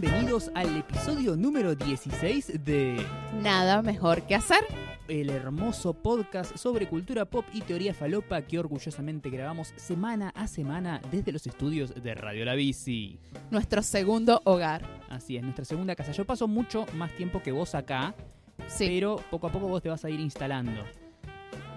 [0.00, 2.96] bienvenidos al episodio número 16 de
[3.42, 4.58] Nada mejor que hacer.
[5.08, 11.00] el hermoso podcast sobre cultura pop y teoría falopa que orgullosamente grabamos semana a semana
[11.10, 13.18] desde los estudios de Radio La Bici.
[13.50, 14.82] Nuestro segundo hogar.
[15.10, 16.12] Así es, nuestra segunda casa.
[16.12, 18.14] Yo paso mucho más tiempo que vos acá,
[18.68, 20.82] Sí, pero poco a poco vos te vas a ir instalando.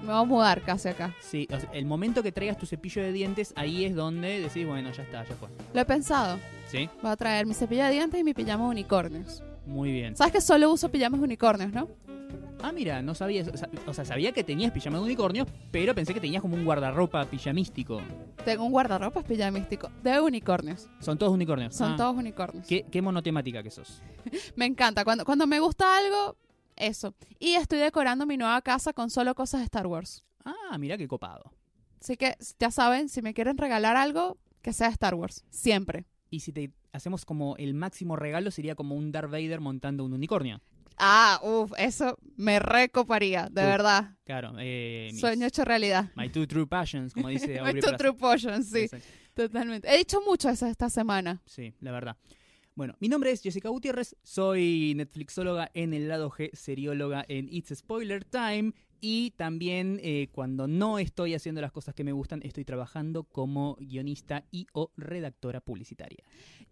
[0.02, 1.14] me voy a mudar casi acá.
[1.20, 5.04] Sí, el momento que traigas tu cepillo de dientes, ahí es donde decís, bueno, ya
[5.04, 5.50] está, ya fue.
[5.74, 6.40] Lo he pensado.
[6.68, 6.90] ¿Sí?
[7.02, 9.44] Voy a traer mi cepillo de dientes y mi pijama de unicornios.
[9.66, 10.16] Muy bien.
[10.16, 11.88] ¿Sabes que solo uso pijamas de unicornios, no?
[12.64, 13.52] Ah, mira, no sabía eso.
[13.86, 17.24] O sea, sabía que tenías pijama de unicornio, pero pensé que tenías como un guardarropa
[17.26, 18.02] pijamístico.
[18.44, 20.90] Tengo un guardarropas pijamístico de unicornios.
[21.00, 21.76] Son todos unicornios.
[21.76, 22.66] Son Ah, todos unicornios.
[22.66, 24.02] ¿Qué, qué monotemática que sos.
[24.56, 25.04] Me encanta.
[25.04, 26.36] Cuando, cuando me gusta algo,
[26.76, 27.14] eso.
[27.40, 30.24] Y estoy decorando mi nueva casa con solo cosas de Star Wars.
[30.44, 31.52] Ah, mira qué copado.
[32.02, 35.46] Así que ya saben, si me quieren regalar algo, que sea Star Wars.
[35.52, 36.06] Siempre.
[36.30, 40.14] Y si te hacemos como el máximo regalo, sería como un Darth Vader montando un
[40.14, 40.62] unicornio.
[40.98, 44.16] Ah, uff, eso me recoparía, de verdad.
[44.26, 44.54] Claro.
[44.60, 46.10] Eh, Sueño hecho realidad.
[46.16, 47.98] My two true passions, como dice My Aubrey two Plaza.
[47.98, 49.08] true potions, sí, Exacto.
[49.36, 49.88] totalmente.
[49.94, 51.42] He dicho mucho eso esta semana.
[51.46, 52.18] Sí, la verdad.
[52.74, 57.74] Bueno, mi nombre es Jessica Gutiérrez, soy Netflixóloga en el lado G, serióloga en It's
[57.76, 62.66] Spoiler Time y también eh, cuando no estoy haciendo las cosas que me gustan, estoy
[62.66, 66.24] trabajando como guionista y o redactora publicitaria.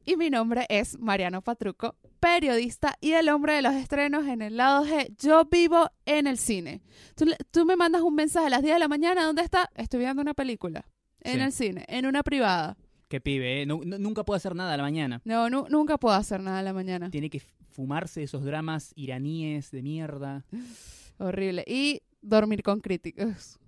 [0.06, 4.58] Y mi nombre es Mariano Patruco, periodista y el hombre de los estrenos en el
[4.58, 5.16] lado G.
[5.18, 6.82] Yo vivo en el cine.
[7.16, 9.70] Tú, tú me mandas un mensaje a las 10 de la mañana, ¿dónde está?
[9.76, 10.86] Estoy viendo una película.
[11.22, 11.40] En Sí.
[11.42, 12.78] el cine, en una privada.
[13.08, 13.66] Qué pibe, ¿eh?
[13.66, 15.22] Nu- nu- nunca puedo hacer nada a la mañana.
[15.26, 17.10] No, nu- nunca puedo hacer nada a la mañana.
[17.10, 20.46] Tiene que fumarse esos dramas iraníes de mierda.
[21.18, 21.64] Horrible.
[21.68, 23.60] Y dormir con críticos.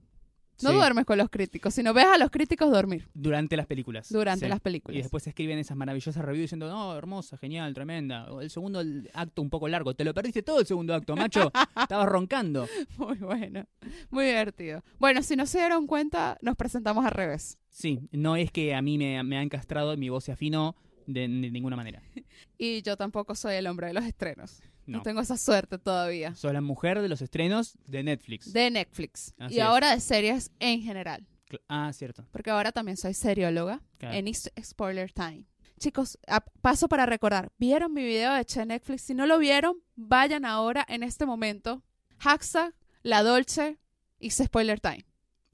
[0.64, 4.10] No Sí, duermes con los críticos, sino ves a los críticos dormir Durante las películas.
[4.12, 4.50] durante Sí.
[4.50, 5.04] las Y películas.
[5.04, 8.28] después escriben esas maravillosas reviews diciendo, no, hermosa, genial, tremenda.
[8.42, 8.82] El segundo
[9.14, 9.94] acto un poco largo.
[9.94, 11.52] Te lo perdiste todo el segundo acto, macho.
[11.80, 12.68] Estabas roncando.
[12.98, 13.66] Muy bueno,
[14.10, 14.84] muy divertido.
[14.98, 17.60] Bueno, si no se dieron cuenta, nos presentamos al revés.
[17.70, 20.76] Sí, no es que a mí me, me han castrado y mi voz se afinó
[21.06, 22.02] de, de ninguna manera.
[22.58, 24.64] Y yo tampoco soy el hombre de los estrenos.
[24.88, 25.04] No, No.
[25.04, 26.34] tengo esa suerte todavía.
[26.36, 28.52] Soy la mujer de los estrenos de Netflix.
[28.54, 29.34] De Netflix.
[29.38, 29.64] Así y es.
[29.64, 31.28] ahora de series en general.
[31.70, 32.26] Ah, cierto.
[32.32, 34.16] Porque ahora también soy serióloga Claro.
[34.16, 35.46] en Spoiler Time.
[35.80, 37.52] Chicos, a- paso para recordar.
[37.58, 39.04] ¿Vieron mi video de Che Netflix?
[39.04, 41.84] Si no lo vieron, vayan ahora en este momento.
[42.20, 43.78] Haxa, La Dolce
[44.20, 45.06] y Spoiler Time.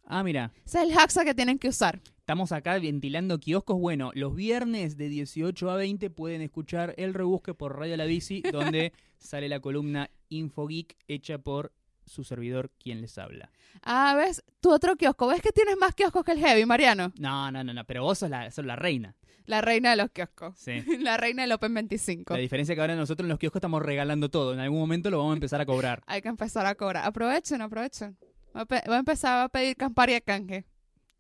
[0.06, 2.02] Ah, mira, Ese es el que tienen que usar.
[2.24, 3.78] Estamos acá ventilando kioscos.
[3.78, 8.42] Bueno, los viernes de 18 a 20 pueden escuchar El Rebusque por Radio La Bici,
[8.52, 11.74] donde sale la columna Infogeek hecha por
[12.06, 13.52] su servidor, quien les habla.
[13.82, 14.42] Ah, ¿ves?
[14.62, 15.28] Tu otro kiosco.
[15.28, 17.12] ¿Ves que tienes más kioscos que el Heavy, Mariano?
[17.20, 19.16] No, no, no, no, pero vos sos la, sos la reina.
[19.46, 20.58] La reina de los kioscos.
[20.58, 20.82] Sí.
[21.02, 22.34] La reina del Open 25.
[22.34, 24.54] La diferencia es que ahora nosotros en los kioscos estamos regalando todo.
[24.54, 26.02] En algún momento lo vamos a empezar a cobrar.
[26.08, 27.06] Hay que empezar a cobrar.
[27.06, 28.16] Aprovechen, aprovechen.
[28.54, 30.66] Voy a, pe- voy a empezar a pedir Campari de canje.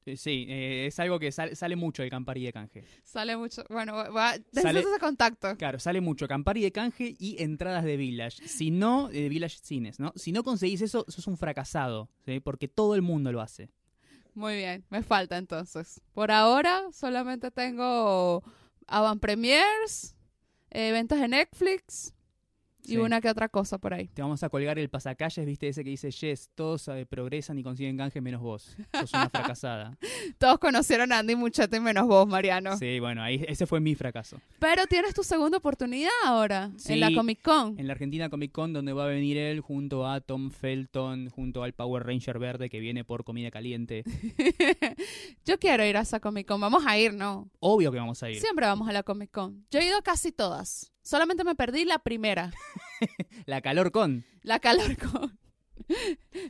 [0.05, 2.83] Eh, Sí, eh, es algo que sale, sale mucho el Campari de canje.
[3.03, 3.63] Sale mucho.
[3.69, 5.55] Bueno, voy a- necesito Sale- ese contacto.
[5.57, 8.47] Claro, sale mucho Campari de canje y entradas de Village.
[8.47, 10.11] Si no, de Village Cines, ¿no?
[10.15, 12.39] Si no conseguís eso, sos un fracasado, ¿sí?
[12.39, 13.69] Porque todo el mundo lo hace.
[14.35, 16.01] Muy bien, me falta entonces.
[16.13, 18.43] Por ahora solamente tengo
[18.87, 20.15] Avant Premiers,
[20.71, 22.13] eventos de Netflix
[22.85, 24.07] y una que otra cosa por ahí.
[24.07, 25.67] Te vamos a colgar el pasacalles, ¿viste?
[25.67, 28.75] Ese que dice, yes, todos eh, progresan y consiguen canje menos vos.
[28.99, 29.97] Sos una fracasada.
[30.37, 32.77] Todos conocieron a Andy Muchetti menos vos, Mariano.
[32.77, 34.39] Sí, bueno, ahí ese fue mi fracaso.
[34.59, 37.13] Pero tienes tu segunda oportunidad ahora en la.
[37.13, 37.79] Comic Con.
[37.79, 41.63] En la Argentina Comic Con, donde va a venir él junto a Tom Felton, junto
[41.63, 44.03] al Power Ranger verde que viene por comida caliente.
[45.45, 46.59] Yo quiero ir a esa Comic Con.
[46.59, 47.49] Vamos a ir, ¿no?
[47.59, 48.39] Obvio que vamos a ir.
[48.39, 49.65] Siempre vamos a la Comic Con.
[49.69, 50.92] Yo he ido a casi todas.
[51.03, 52.51] Solamente me perdí la primera.
[53.45, 54.23] La calor con.
[54.43, 55.37] La Calor Con.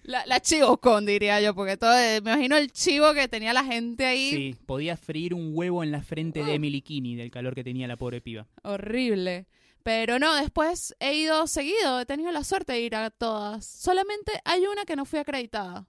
[0.04, 3.64] La, la Chivo Con, diría yo, porque todo, me imagino el chivo que tenía la
[3.64, 4.30] gente ahí.
[4.30, 6.56] Sí, podía freír un huevo en la frente de Oh.
[6.56, 8.46] Emily Kinney del calor que tenía la pobre piba.
[8.62, 9.48] Horrible.
[9.82, 13.66] Pero no, después he ido seguido, he tenido la suerte de ir a todas.
[13.66, 15.88] Solamente hay una que no fui acreditada.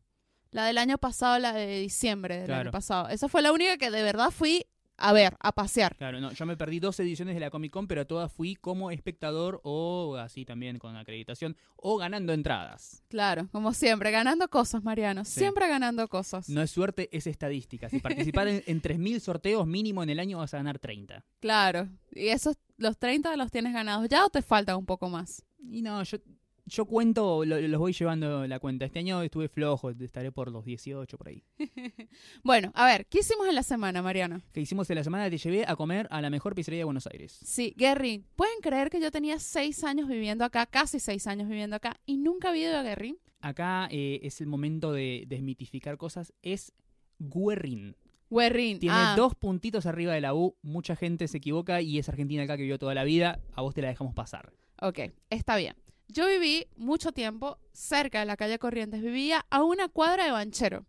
[0.50, 2.60] La del año pasado, la de diciembre del Claro.
[2.62, 3.08] año pasado.
[3.08, 4.64] Esa fue la única que de verdad fui
[4.96, 5.96] a ver, a pasear.
[5.96, 8.54] Claro, no, yo me perdí dos ediciones de la Comic Con, pero a todas fui
[8.54, 13.02] como espectador o así también con acreditación o ganando entradas.
[13.08, 15.24] Claro, como siempre, ganando cosas, Mariano.
[15.24, 15.40] Sí.
[15.40, 16.48] Siempre ganando cosas.
[16.48, 17.88] No es suerte, es estadística.
[17.88, 21.24] Si participar en, en 3.000 sorteos mínimo en el año vas a ganar 30.
[21.40, 21.88] Claro.
[22.12, 25.44] Y esos, los 30 los tienes ganados ya o te falta un poco más.
[25.58, 26.18] Y no, yo
[26.66, 28.84] yo cuento, lo- los voy llevando la cuenta.
[28.84, 31.42] Este año estuve flojo, estaré por los 18 por ahí.
[32.42, 34.40] Bueno, a ver, ¿qué hicimos en la semana, Mariano?
[34.52, 37.06] Que hicimos en la semana, te llevé a comer a la mejor pizzería de Buenos
[37.06, 37.38] Aires.
[37.44, 38.26] Sí, Guerrín.
[38.36, 42.16] ¿Pueden creer que yo tenía seis años viviendo acá, casi seis años viviendo acá, y
[42.18, 43.18] nunca había ido a Guerrín?
[43.40, 46.32] Acá eh, es el momento de desmitificar cosas.
[46.42, 46.72] Es
[47.18, 47.96] Guerrín.
[48.30, 48.78] Guerrín.
[48.78, 50.56] Tiene ah, dos puntitos arriba de la U.
[50.62, 53.40] Mucha gente se equivoca y es Argentina acá que vivió toda la vida.
[53.54, 54.52] A vos te la dejamos pasar.
[54.80, 54.98] Ok,
[55.30, 55.74] está bien.
[56.08, 59.02] Yo viví mucho tiempo cerca de la calle Corrientes.
[59.02, 60.86] Vivía a una cuadra de Banchero.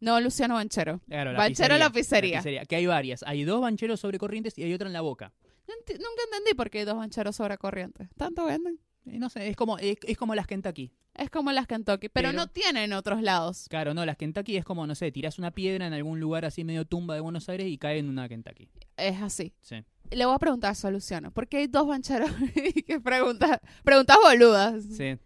[0.00, 1.00] No, Luciano Banchero.
[1.08, 2.40] Claro, Banchero la pizzería.
[2.68, 3.24] Que hay varias.
[3.24, 5.32] Hay dos bancheros sobre corrientes y hay otra en la boca.
[5.66, 8.08] No nunca entendí por qué hay dos bancheros sobre Corrientes.
[8.16, 8.80] ¿Tanto venden?
[9.04, 10.92] No sé, es como, es, es como las Kentucky.
[11.14, 13.66] Es como las Kentucky, pero, Pero- no tienen otros lados.
[13.68, 16.62] Claro, no, las Kentucky es como, no sé, tirás una piedra en algún lugar así
[16.64, 18.68] medio tumba de Buenos Aires y cae en una Kentucky.
[18.96, 19.52] Es así.
[19.60, 19.84] Sí.
[20.10, 21.30] Le voy a preguntar eso a Luciano.
[21.30, 22.30] ¿Por qué hay dos bancheros?
[22.86, 24.84] que preguntas, preguntas boludas.
[24.84, 25.18] Sí.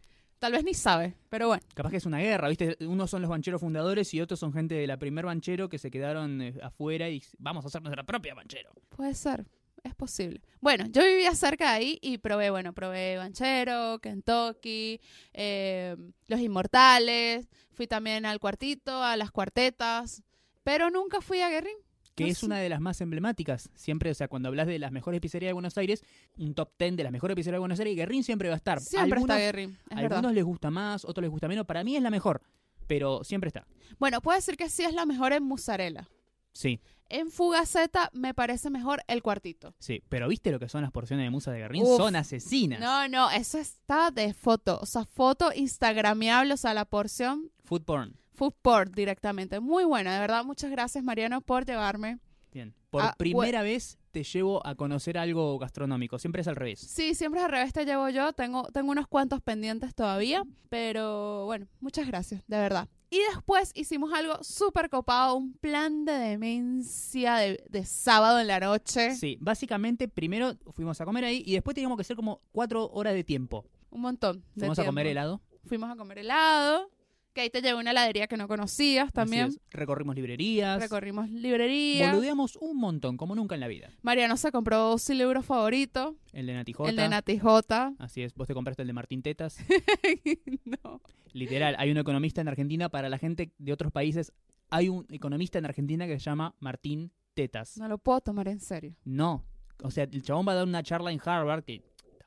[0.43, 1.63] Tal vez ni sabe, pero bueno.
[1.73, 2.77] Capaz que es una guerra, ¿viste?
[2.81, 5.89] Unos son los bancheros fundadores y otros son gente de la primer banchero que se
[5.89, 8.73] quedaron eh, afuera y vamos a hacer nuestra propia banchero.
[8.89, 9.47] Puede ser,
[9.85, 10.41] es posible.
[10.61, 15.01] Bueno, yo vivía cerca de ahí y probé, bueno, probé Banchero, Kentucky,
[15.33, 15.97] eh,
[16.27, 20.25] Los Inmortales, fui también al cuartito, a las cuartetas,
[20.65, 21.77] pero nunca fui a Guerrín.
[22.15, 23.71] Que No es una de las más emblemáticas.
[23.75, 26.05] Siempre, o sea, cuando hablas de las mejores pizzerías de Buenos Aires,
[26.37, 28.81] un top 10 de las mejores pizzerías de Buenos Aires, Guerrín siempre va a estar.
[28.81, 30.33] Siempre algunos, está Guerrín, es algunos verdad.
[30.35, 31.65] les gusta más, otros les gusta menos.
[31.67, 32.43] Para mí es la mejor,
[32.87, 33.67] pero siempre está.
[33.99, 36.07] Bueno, puedo decir que sí es la mejor en mozzarella.
[36.55, 39.75] Sí, En Fugaceta me parece mejor el cuartito.
[39.79, 40.03] sí.
[40.11, 41.83] Pero ¿viste lo que son las porciones de musa de Guerrín?
[41.83, 41.97] Uf.
[41.97, 42.79] Son asesinas.
[42.79, 44.79] No, no, eso está de foto.
[44.83, 48.17] O sea, foto instagramiable, o sea, la porción Food porn.
[48.35, 49.61] Food porn directamente.
[49.61, 50.45] Muy buena, de verdad.
[50.45, 52.19] Muchas gracias, Mariano, por llevarme.
[52.53, 52.75] Bien.
[52.91, 56.19] Por Ah, primera vez te llevo a conocer algo gastronómico.
[56.19, 56.81] Siempre es al revés.
[56.81, 58.35] Sí, siempre al revés te llevo yo.
[58.35, 60.43] Tengo, tengo unos cuantos pendientes todavía.
[60.69, 62.89] Pero bueno, muchas gracias, de verdad.
[63.09, 68.61] Y después hicimos algo súper copado, un plan de demencia de, de sábado en la
[68.61, 69.15] noche.
[69.17, 73.15] Sí, básicamente primero fuimos a comer ahí y después teníamos que hacer como cuatro horas
[73.15, 73.67] de tiempo.
[73.91, 74.43] Un montón.
[74.55, 75.11] de Fuimos a comer tiempo.
[75.21, 75.41] helado.
[75.67, 76.91] Fuimos a comer helado.
[77.33, 79.47] Que ahí te llevé una heladería que no conocías también.
[79.47, 79.71] Así es.
[79.71, 80.81] Recorrimos librerías.
[80.81, 82.11] Recorrimos librería.
[82.11, 83.91] Boludeamos un montón, como nunca en la vida.
[84.03, 86.91] Mariano se compró su libro favorito, El de Nati Jota.
[86.91, 87.95] el de Nati Jota.
[87.99, 89.59] Así es, vos te compraste el de Martín Tetas.
[90.65, 91.01] no.
[91.33, 92.91] Literal, hay un economista en Argentina.
[92.91, 94.33] Para la gente de otros países,
[94.69, 97.79] hay un economista en Argentina que se llama Martín Tetas.
[97.79, 98.95] No lo puedo tomar en serio.
[99.05, 99.47] No.
[99.83, 101.83] O sea, el chabón va a dar una charla en Harvard, que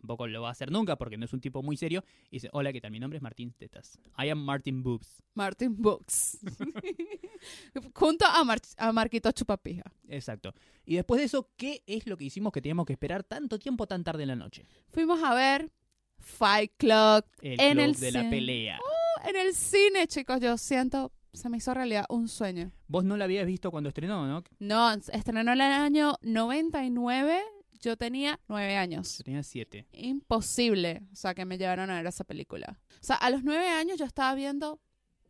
[0.05, 2.03] tampoco lo va a hacer nunca porque no es un tipo muy serio.
[2.29, 2.91] Y dice, hola, ¿qué tal?
[2.91, 3.97] Mi nombre es Martín Tetas.
[4.17, 5.23] I am Martin Boobs.
[5.33, 6.37] Martin Books.
[7.93, 9.83] Junto a, Mar- a Marquito Chupapija.
[10.07, 10.53] Exacto.
[10.85, 13.87] Y después de eso, ¿qué es lo que hicimos que teníamos que esperar tanto tiempo
[13.87, 14.65] tan tarde en la noche?
[14.91, 15.71] Fuimos a ver
[16.19, 18.29] Fight Club El En club el de la cine.
[18.31, 18.79] pelea.
[19.27, 20.39] en el cine, chicos.
[20.39, 22.71] Yo siento, se me hizo realidad un sueño.
[22.87, 24.43] Vos no la habías visto cuando estrenó, ¿no?
[24.59, 27.41] No, estrenó en el año 99.
[27.85, 29.19] Yo tenía nueve años.
[29.19, 29.85] Yo tenía siete.
[29.91, 32.79] Imposible, o sea, que me llevaron a ver esa película.
[32.99, 34.81] O sea, a los nueve años yo estaba viendo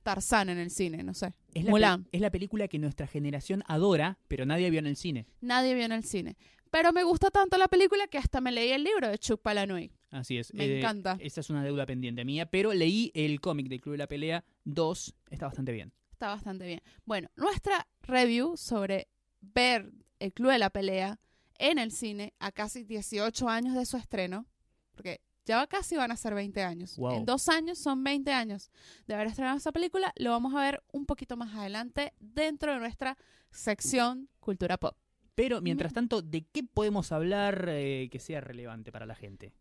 [0.04, 1.34] Tarzán en el cine, no sé.
[1.54, 5.26] Es la, es la película que nuestra generación adora, pero nadie vio en el cine.
[5.42, 6.38] Nadie vio en el cine.
[6.72, 9.92] Pero me gusta tanto la película que hasta me leí el libro de Chuck Palahniuk.
[10.12, 10.54] Así es.
[10.54, 11.18] Me eh, encanta.
[11.20, 14.46] Esa es una deuda pendiente mía, pero leí el cómic del Club de la Pelea
[14.64, 15.14] 2.
[15.30, 15.92] Está bastante bien.
[16.14, 16.82] Está bastante bien.
[17.04, 19.10] Bueno, nuestra review sobre
[19.42, 21.20] ver el Club de la Pelea
[21.60, 24.46] en el cine a casi 18 años de su estreno,
[24.94, 26.98] porque ya casi van a ser 20 años.
[26.98, 27.12] Wow.
[27.18, 28.72] En dos años son 20 años
[29.08, 30.12] de haber estrenado esa película.
[30.16, 33.18] Lo vamos a ver un poquito más adelante dentro de nuestra
[33.52, 34.96] sección Cultura Pop.
[35.36, 39.54] Pero, mientras tanto, ¿de qué podemos hablar eh, que sea relevante para la gente?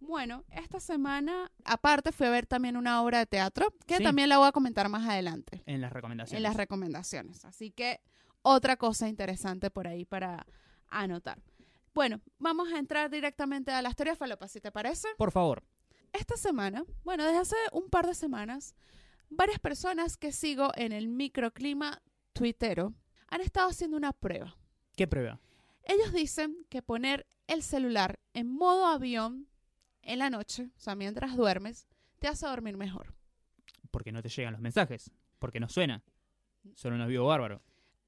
[0.00, 4.02] Bueno, esta semana, aparte, fui a ver también una obra de teatro, que Sí.
[4.02, 5.62] también la voy a comentar más adelante.
[5.66, 6.38] En las recomendaciones.
[6.38, 7.44] en las recomendaciones.
[7.44, 8.00] Así que
[8.40, 10.46] otra cosa interesante por ahí para
[10.90, 11.42] anotar.
[11.94, 15.08] Bueno, vamos a entrar directamente a la historia falopa, si te parece.
[15.16, 15.62] Por favor.
[16.12, 18.74] Esta semana, bueno, desde hace un par de semanas,
[19.28, 22.94] varias personas que sigo en el microclima tuitero
[23.28, 24.56] han estado haciendo una prueba.
[24.96, 25.40] ¿Qué prueba?
[25.84, 29.48] Ellos dicen que poner el celular en modo avión
[30.02, 31.86] en la noche, o sea, mientras duermes,
[32.18, 33.14] te hace dormir mejor.
[33.90, 35.10] Porque no te llegan los mensajes.
[35.38, 36.02] Porque no suena.
[36.74, 37.62] Son unos vivos bárbaros.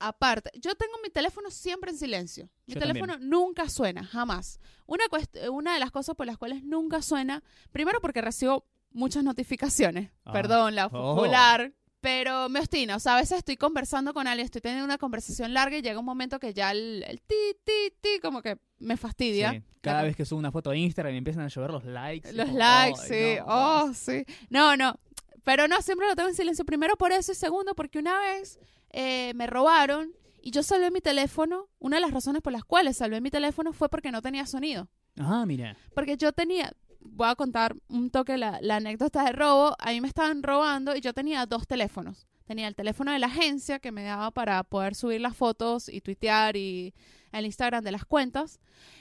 [0.04, 2.48] Aparte, yo tengo mi teléfono siempre en silencio.
[2.66, 4.58] Mi Yo teléfono nunca suena, jamás.
[4.86, 9.22] Una, cuest- una de las cosas por las cuales nunca suena, primero porque recibo muchas
[9.22, 10.10] notificaciones.
[10.24, 10.32] Ah.
[10.32, 11.14] Perdón, la Oh.
[11.16, 11.72] popular.
[12.00, 15.54] Pero me obstina, o sea, a veces estoy conversando con alguien, estoy teniendo una conversación
[15.54, 18.96] larga y llega un momento que ya el, el ti, ti, ti, como que me
[18.96, 19.52] fastidia.
[19.52, 19.62] Sí.
[19.80, 22.32] Cada vez que subo una foto de Instagram y empiezan a llover los likes.
[22.32, 23.38] Los como, likes, "Ay, sí.
[23.38, 24.24] no, oh, sí.
[24.50, 24.98] No, no.
[25.44, 26.64] Pero no, siempre lo tengo en silencio.
[26.64, 28.58] Primero por eso y segundo porque una vez
[28.90, 31.68] eh, me robaron y yo salvé mi teléfono.
[31.78, 34.88] Una de las razones por las cuales salvé mi teléfono fue porque no tenía sonido.
[35.18, 35.76] Ah, mira.
[35.94, 39.74] Porque yo tenía, voy a contar un toque la, la anécdota de robo.
[39.78, 42.26] Ahí me estaban robando y yo tenía dos teléfonos.
[42.44, 46.00] Tenía el teléfono de la agencia que me daba para poder subir las fotos y
[46.00, 46.92] tuitear y
[47.30, 48.58] el Instagram de las cuentas.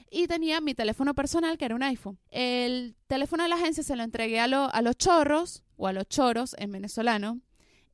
[0.10, 2.18] Y tenía mi teléfono personal que era un iPhone.
[2.30, 5.94] El teléfono de la agencia se lo entregué a, lo- a los chorros o a
[5.94, 7.42] los choros en venezolano.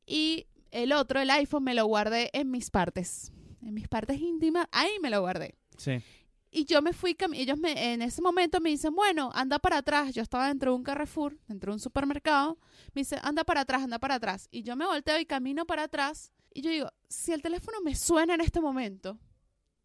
[0.06, 3.32] Y el otro, el iPhone, me lo guardé en mis partes.
[3.62, 5.54] En mis partes íntimas, ahí me lo guardé.
[5.78, 6.02] Sí.
[6.50, 10.14] Y yo me fui, ellos me, en ese momento me dicen, bueno, anda para atrás.
[10.14, 12.58] Yo estaba dentro de un Carrefour, dentro de un supermercado.
[12.92, 14.48] Me dice, anda para atrás, anda para atrás.
[14.50, 16.32] Y yo me volteo y camino para atrás.
[16.52, 19.18] Y yo digo, si el teléfono me suena en este momento,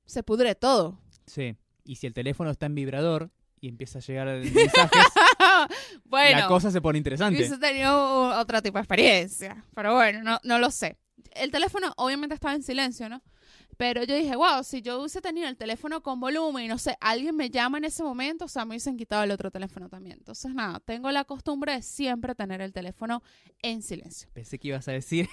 [0.05, 0.99] se pudre todo.
[1.25, 1.55] Sí.
[1.85, 3.31] Y si el teléfono está en vibrador
[3.61, 5.05] y empieza a llegar mensajes,
[6.05, 7.37] bueno, la cosa se pone interesante.
[7.37, 9.63] hubiese tenido otro tipo de experiencia.
[9.75, 10.97] Pero bueno, no, no lo sé.
[11.31, 13.21] El teléfono obviamente estaba en silencio, ¿no?
[13.77, 16.97] Pero yo dije, wow, si yo hubiese tenido el teléfono con volumen y no sé,
[17.01, 20.17] alguien me llama en ese momento, o sea, me hubiesen quitado el otro teléfono también.
[20.19, 23.23] Entonces, nada, tengo la costumbre de siempre tener el teléfono
[23.61, 24.29] en silencio.
[24.33, 25.29] Pensé que ibas a decir.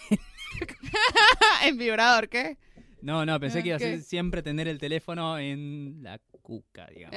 [1.65, 2.59] en vibrador, ¿qué?
[3.03, 6.21] No, no, pensé que ibas a decir siempre tener el teléfono en la
[6.51, 7.17] cuca, digamos.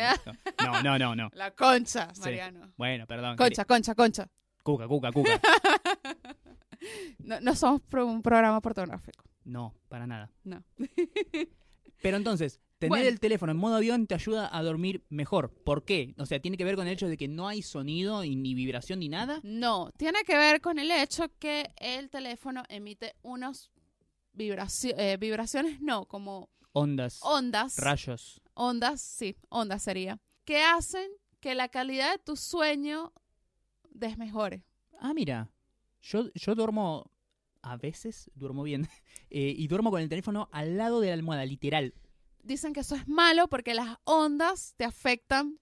[0.64, 1.30] No, no, no, no.
[1.34, 2.22] La concha, Sí.
[2.22, 2.72] Mariano.
[2.78, 3.36] Bueno, perdón.
[3.36, 4.30] Concha, concha, concha.
[4.62, 5.42] Cuca, cuca, cuca.
[7.20, 9.24] No, no somos pro- un programa pornográfico.
[9.46, 10.30] No, para nada.
[10.44, 10.62] No.
[12.02, 13.08] Pero entonces, tener Bueno.
[13.08, 15.54] el teléfono en modo avión te ayuda a dormir mejor.
[15.64, 16.14] ¿Por qué?
[16.18, 18.54] O sea, tiene que ver con el hecho de que no hay sonido y ni
[18.54, 19.40] vibración ni nada.
[19.44, 23.72] No, tiene que ver con el hecho que el teléfono emite unos
[24.38, 27.78] eh, vibraciones, no, como Ondas, ondas.
[27.78, 28.42] rayos.
[28.56, 31.10] ondas, sí, ondas sería, que hacen
[31.40, 33.14] que la calidad de tu sueño
[33.90, 34.64] desmejore.
[35.00, 35.50] Ah, mira.
[36.02, 37.12] Yo, yo duermo.
[37.62, 38.90] A veces duermo bien.
[39.30, 41.94] eh, y duermo con el teléfono al lado de la almohada, literal.
[42.42, 45.60] Dicen que eso es malo porque las ondas te afectan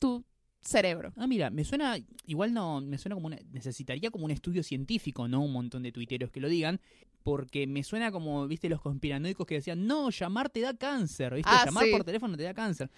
[0.00, 0.24] tu
[0.60, 1.12] cerebro.
[1.16, 1.96] Ah, mira, me suena.
[2.26, 2.80] Igual no.
[2.80, 3.38] Me suena como una.
[3.52, 6.80] Necesitaría como un estudio científico, no un montón de tuiteros que lo digan.
[7.24, 11.50] Porque me suena como, viste, los conspiranoicos que decían, no, llamar te da cáncer, ¿viste?
[11.52, 11.90] Ah, llamar sí.
[11.90, 12.90] por teléfono te da cáncer.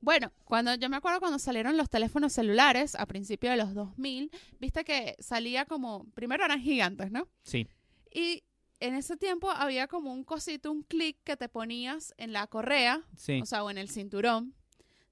[0.00, 4.30] Bueno, cuando yo me acuerdo cuando salieron los teléfonos celulares a principios de los 2000,
[4.60, 7.26] viste que salía como, primero eran gigantes, ¿no?
[7.42, 7.66] Sí,
[8.12, 8.44] Y
[8.80, 13.02] en ese tiempo había como un cosito, un clic que te ponías en la correa,
[13.16, 13.40] sí.
[13.42, 14.54] o sea, o en el cinturón.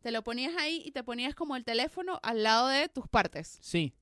[0.02, 3.58] Te lo ponías ahí y te ponías como el teléfono al lado de tus partes.
[3.60, 3.94] Sí.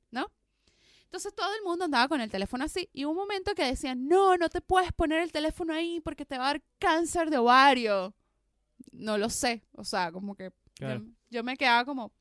[1.04, 4.06] Entonces todo el mundo andaba con el teléfono así y hubo un momento que decían,
[4.06, 7.38] no, no te puedes poner el teléfono ahí porque te va a dar cáncer de
[7.38, 8.14] ovario.
[8.92, 11.00] No lo sé, o sea, como que Claro.
[11.04, 12.12] yo, yo me quedaba como,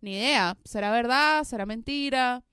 [0.00, 1.42] ni idea, ¿será verdad?
[1.42, 2.44] ¿Será mentira?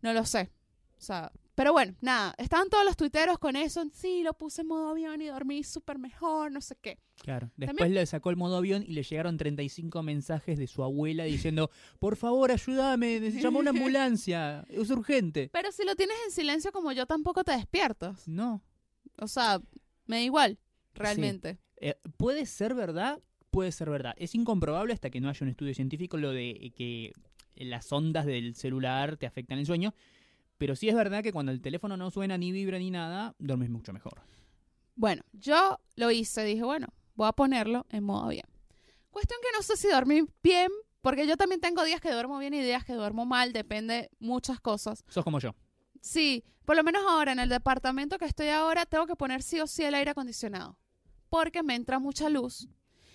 [0.00, 0.50] No lo sé.
[0.96, 4.68] O sea, pero bueno, nada, estaban todos los tuiteros con eso, sí, lo puse en
[4.68, 6.98] modo avión y dormí súper mejor, no sé qué.
[7.16, 7.50] Claro.
[7.56, 11.24] Después También- le sacó el modo avión y le llegaron 35 mensajes de su abuela
[11.24, 15.48] diciendo, por favor, ayúdame, neces- llama una ambulancia, es urgente.
[15.52, 18.28] Pero si lo tienes en silencio como yo, tampoco te despiertas.
[18.28, 18.62] No.
[19.18, 19.60] O sea,
[20.06, 20.58] me da igual,
[20.94, 21.58] realmente.
[21.78, 23.18] Eh, puede ser verdad,
[23.50, 24.14] puede ser verdad.
[24.18, 27.12] Es incomprobable hasta que no haya un estudio científico lo de que
[27.54, 29.94] las ondas del celular te afectan el sueño.
[30.58, 33.70] Pero sí es verdad que cuando el teléfono no suena ni vibra ni nada, duermes
[33.70, 34.22] mucho mejor.
[34.94, 38.48] Bueno, yo lo hice, dije, bueno, voy a ponerlo en modo avión.
[39.10, 40.70] Cuestión que no sé si dormí bien,
[41.02, 44.60] porque yo también tengo días que duermo bien y días que duermo mal, depende muchas
[44.60, 45.04] cosas.
[45.08, 45.54] Sos como yo.
[46.00, 49.60] Sí, por lo menos ahora en el departamento que estoy ahora tengo que poner sí
[49.60, 50.78] o sí el aire acondicionado,
[51.28, 52.68] porque me entra mucha luz.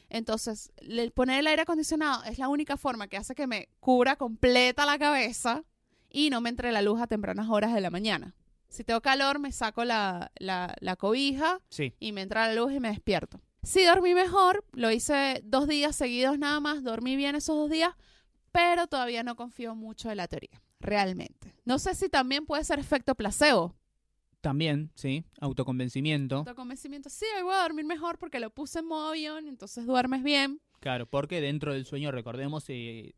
[0.10, 4.18] Entonces, el poner el aire acondicionado es la única forma que hace que me cubra
[4.18, 5.64] completa la cabeza
[6.12, 8.36] y no me entre la luz a tempranas horas de la mañana.
[8.70, 11.94] Si tengo calor, me saco la, la, la cobija Sí.
[12.00, 13.42] y me entra la luz y me despierto.
[13.64, 17.94] Sí dormí mejor, lo hice dos días seguidos nada más, dormí bien esos dos días,
[18.52, 21.54] pero todavía no confío mucho en la teoría, realmente.
[21.66, 23.76] No sé si también puede ser efecto placebo.
[24.40, 25.24] También, sí.
[25.40, 26.38] Autoconvencimiento.
[26.38, 30.24] Autoconvencimiento, sí, hoy voy a dormir mejor porque lo puse en modo avión, entonces duermes
[30.24, 30.60] bien.
[30.80, 33.14] Claro, porque dentro del sueño, recordemos, eh,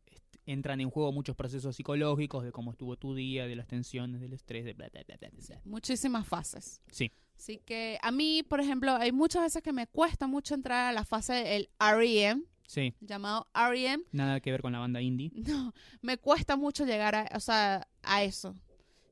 [0.46, 4.32] entran en juego muchos procesos psicológicos de cómo estuvo tu día, de las tensiones, del
[4.32, 5.60] estrés, de bla, bla, bla.
[5.64, 6.80] Muchísimas fases.
[6.90, 7.12] Sí.
[7.36, 10.92] Así que a mí, por ejemplo, hay muchas veces que me cuesta mucho entrar a
[10.92, 15.30] la fase del REM, Sí, llamado REM, nada que ver con la banda indie.
[15.34, 18.54] No, me cuesta mucho llegar a, o sea, a eso.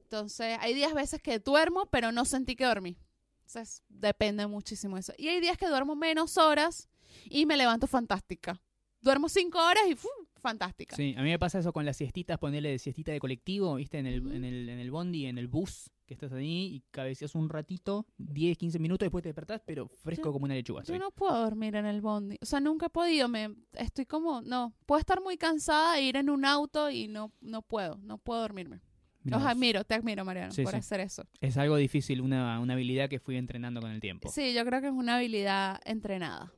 [0.05, 2.99] Entonces, hay días veces que duermo, pero no sentí que dormí.
[3.47, 5.13] Entonces, depende muchísimo de eso.
[5.19, 6.89] Y hay días que duermo menos horas
[7.29, 8.61] y me levanto fantástica.
[9.01, 10.11] Duermo cinco horas y ¡fum!
[10.43, 10.95] Fantástica.
[10.97, 13.99] Sí, a mí me pasa eso con las siestitas, ponerle de siestita de colectivo, ¿viste?
[13.99, 17.35] En el, en el, en el bondi, en el bus, que estás ahí y cabeceas
[17.35, 20.83] un ratito, 10, 15 minutos, después te despertás, pero fresco Yo- como una lechuga.
[20.83, 22.37] Yo no puedo dormir en el bondi.
[22.43, 23.29] O sea, nunca he podido.
[23.29, 24.75] Me, estoy como, no.
[24.85, 27.97] Puedo estar muy cansada e ir en un auto y no, no puedo.
[28.03, 28.81] No puedo dormirme.
[29.25, 29.53] Mirá Los vos.
[29.53, 30.79] admiro, te admiro, Mariano, Sí, por sí.
[30.79, 31.25] hacer eso.
[31.41, 34.29] Es algo difícil, una, una habilidad que fui entrenando con el tiempo.
[34.29, 36.53] Sí, yo creo que es una habilidad entrenada.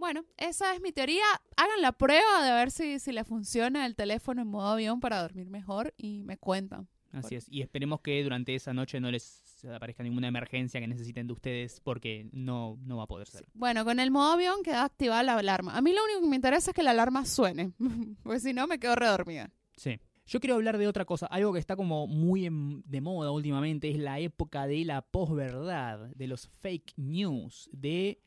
[0.00, 1.22] Bueno, esa es mi teoría.
[1.56, 5.20] Hagan la prueba de ver si, si le funciona el teléfono en modo avión para
[5.20, 6.88] dormir mejor y me cuentan.
[7.12, 7.46] Así es.
[7.50, 9.42] Y esperemos que durante esa noche no les
[9.72, 13.44] aparezca ninguna emergencia que necesiten de ustedes porque no, no va a poder ser.
[13.52, 15.76] Bueno, con el modo avión queda activada la alarma.
[15.76, 17.72] A mí lo único que me interesa es que la alarma suene,
[18.22, 19.52] porque si no me quedo redormida.
[19.76, 20.00] Sí.
[20.24, 23.90] Yo quiero hablar de otra cosa, algo que está como muy en- de moda últimamente,
[23.90, 28.22] es la época de la posverdad, de los fake news, de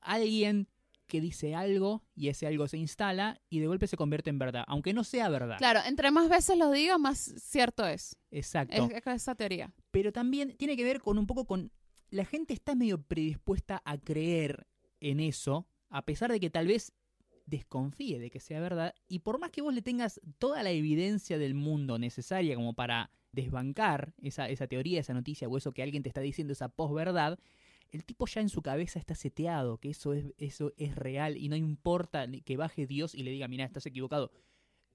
[0.00, 0.66] alguien
[1.12, 4.64] que dice algo y ese algo se instala y de golpe se convierte en verdad,
[4.66, 5.58] aunque no sea verdad.
[5.58, 8.16] Claro, entre más veces lo diga, más cierto es.
[8.30, 8.88] Exacto.
[8.90, 9.74] Es, es esa teoría.
[9.90, 11.70] Pero también tiene que ver con un poco con...
[12.08, 14.66] La gente está medio predispuesta a creer
[15.00, 16.94] en eso, a pesar de que tal vez
[17.44, 21.36] desconfíe de que sea verdad, y por más que vos le tengas toda la evidencia
[21.36, 26.02] del mundo necesaria como para desbancar esa, esa teoría, esa noticia o eso que alguien
[26.02, 27.38] te está diciendo, esa posverdad,
[27.92, 31.48] el tipo ya en su cabeza está seteado, que eso es, eso es real y
[31.48, 34.32] no importa que baje Dios y le diga, mira, estás equivocado.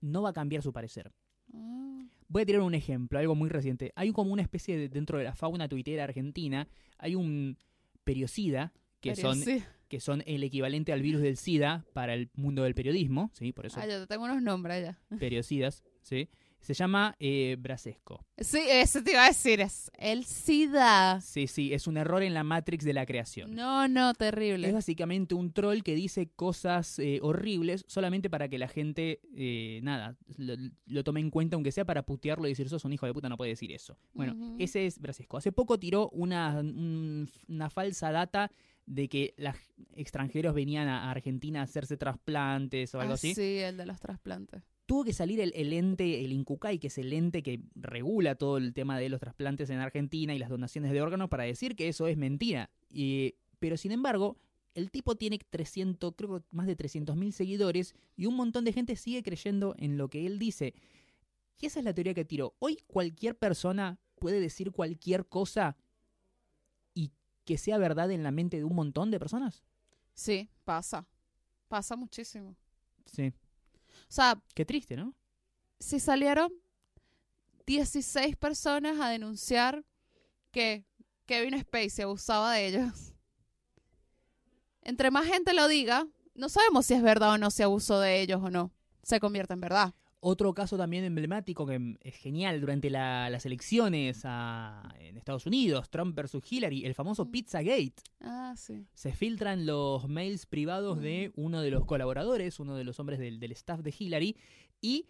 [0.01, 1.13] No va a cambiar su parecer.
[1.53, 3.93] Ah, Voy a tirar un ejemplo, algo muy reciente.
[3.95, 7.57] Hay como una especie de, dentro de la fauna tuitera argentina, hay un
[8.03, 9.39] periocida, que son,
[9.87, 13.53] que son el equivalente al virus del SIDA para el mundo del periodismo, ¿sí?
[13.53, 15.17] Por eso, Ah, yo tengo unos nombres ya.
[15.19, 16.29] periocidas, ¿sí?
[16.59, 18.25] Se llama eh, Brasesco.
[18.37, 19.61] Sí, eso te iba a decir.
[19.61, 21.21] Es el SIDA.
[21.21, 23.55] Sí, sí, es un error en la Matrix de la creación.
[23.55, 24.71] No, no, Es terrible.
[24.73, 30.17] básicamente un troll que dice cosas eh, horribles solamente para que la gente, eh, nada,
[30.35, 30.55] lo,
[30.87, 33.29] lo tome en cuenta, aunque sea para putearlo y decir, sos un hijo de puta,
[33.29, 33.97] no puede decir eso.
[34.13, 35.37] Bueno, ese es Brasesco.
[35.37, 38.51] Hace poco tiró una, un- una falsa data
[38.87, 39.53] de que los
[39.95, 43.35] extranjeros venían a Argentina a hacerse trasplantes o algo Ah, así.
[43.35, 44.63] Sí, el de los trasplantes.
[44.85, 48.57] Tuvo que salir el, el ente, el INCUCAI, que es el ente que regula todo
[48.57, 51.89] el tema de los trasplantes en Argentina y las donaciones de órganos, para decir que
[51.89, 52.71] eso es mentira.
[52.89, 54.37] Y- pero sin embargo,
[54.73, 58.95] el tipo tiene 300, creo que más de 300.000 seguidores y un montón de gente
[58.95, 60.73] sigue creyendo en lo que él dice.
[61.59, 62.55] Y esa es la teoría que tiró.
[62.59, 65.75] Hoy cualquier persona puede decir cualquier cosa
[67.47, 69.63] que sea verdad en la mente de un montón de personas.
[70.13, 71.07] Sí, pasa.
[71.69, 72.55] Pasa muchísimo.
[73.05, 73.33] Sí.
[73.87, 75.15] O sea, Qué triste, ¿no?
[75.79, 76.51] si salieron
[77.65, 79.85] 16 personas a denunciar
[80.51, 80.85] que
[81.25, 83.13] Kevin Spacey abusaba de ellos.
[84.81, 88.21] Entre más gente lo diga, no sabemos si es verdad o no, si abusó de
[88.21, 88.71] ellos o no.
[89.03, 89.93] Se convierte en verdad.
[90.19, 95.89] Otro caso también emblemático que es genial durante la- las elecciones a- en Estados Unidos,
[95.91, 97.31] Trump versus Hillary, el famoso Mm.
[97.31, 97.93] Pizzagate.
[98.21, 98.85] Ah, sí.
[98.93, 103.39] Se filtran los mails privados de uno de los colaboradores, uno de los hombres del,
[103.39, 104.35] del staff de Hillary,
[104.81, 105.05] y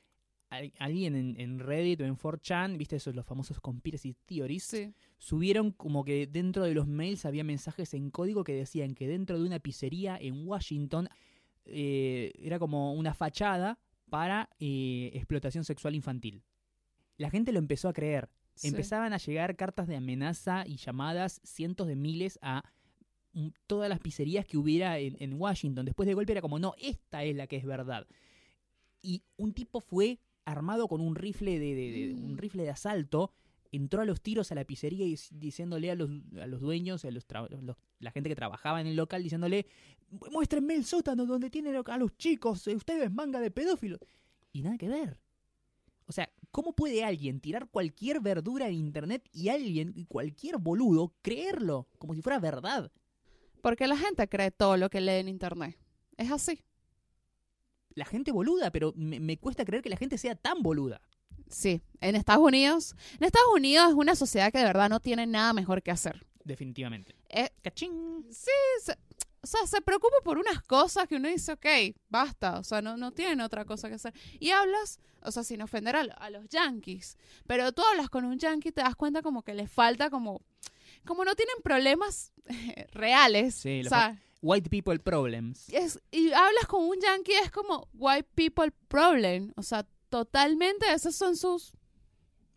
[0.49, 4.93] al- alguien en, en Reddit o en 4chan, viste esos los famosos conspiracy theories, Sí.
[5.17, 9.39] subieron como que dentro de los mails había mensajes en código que decían que dentro
[9.39, 11.07] de una pizzería en Washington
[11.65, 13.77] eh, era como una fachada
[14.09, 16.43] para eh, explotación sexual infantil.
[17.17, 18.29] La gente lo empezó a creer.
[18.55, 18.67] sí.
[18.67, 22.63] Empezaban a llegar cartas de amenaza y llamadas cientos de miles a
[23.33, 25.85] mm, todas las pizzerías que hubiera en, en Washington.
[25.85, 28.07] Después de golpe era como, no, esta es la que es verdad.
[29.01, 32.37] Y un tipo fue armado con un rifle de, de- de- un Mm.
[32.37, 33.31] rifle de asalto,
[33.71, 36.09] entró a los tiros a la pizzería y diciéndole a los,
[36.41, 37.25] a los dueños, a los,
[37.99, 39.67] la gente que trabajaba en el local, diciéndole,
[40.31, 43.99] muéstrenme el sótano donde tienen a los chicos, eh, ustedes manga de pedófilos.
[44.51, 45.19] Y nada que ver.
[46.07, 51.87] O sea, ¿cómo puede alguien tirar cualquier verdura en internet y alguien, cualquier boludo, creerlo
[51.97, 52.91] como si fuera verdad?
[53.61, 55.77] Porque la gente cree todo lo que lee en internet.
[56.15, 56.63] Es así.
[57.93, 61.01] La gente boluda, pero me, me cuesta creer que la gente sea tan boluda.
[61.49, 61.81] Sí.
[62.01, 62.95] En Estados Unidos.
[63.19, 66.25] En Estados Unidos es una sociedad que de verdad no tiene nada mejor que hacer.
[66.43, 67.15] Definitivamente.
[67.29, 68.25] Eh, ¡Cachín!
[69.41, 71.65] o sea, se preocupa por unas cosas que uno dice, ok,
[72.09, 74.13] basta, o sea, no, no tienen otra cosa que hacer.
[74.39, 78.37] Y hablas, o sea, sin ofender a, a los yankees, pero tú hablas con un
[78.39, 80.41] yankee y te das cuenta como que les falta como,
[81.05, 82.33] como no tienen problemas
[82.91, 83.55] reales.
[83.55, 85.67] Sí, o sea, White people problems.
[85.69, 91.15] es, y hablas con un yankee es como white people problem, o sea, totalmente esos
[91.15, 91.73] son sus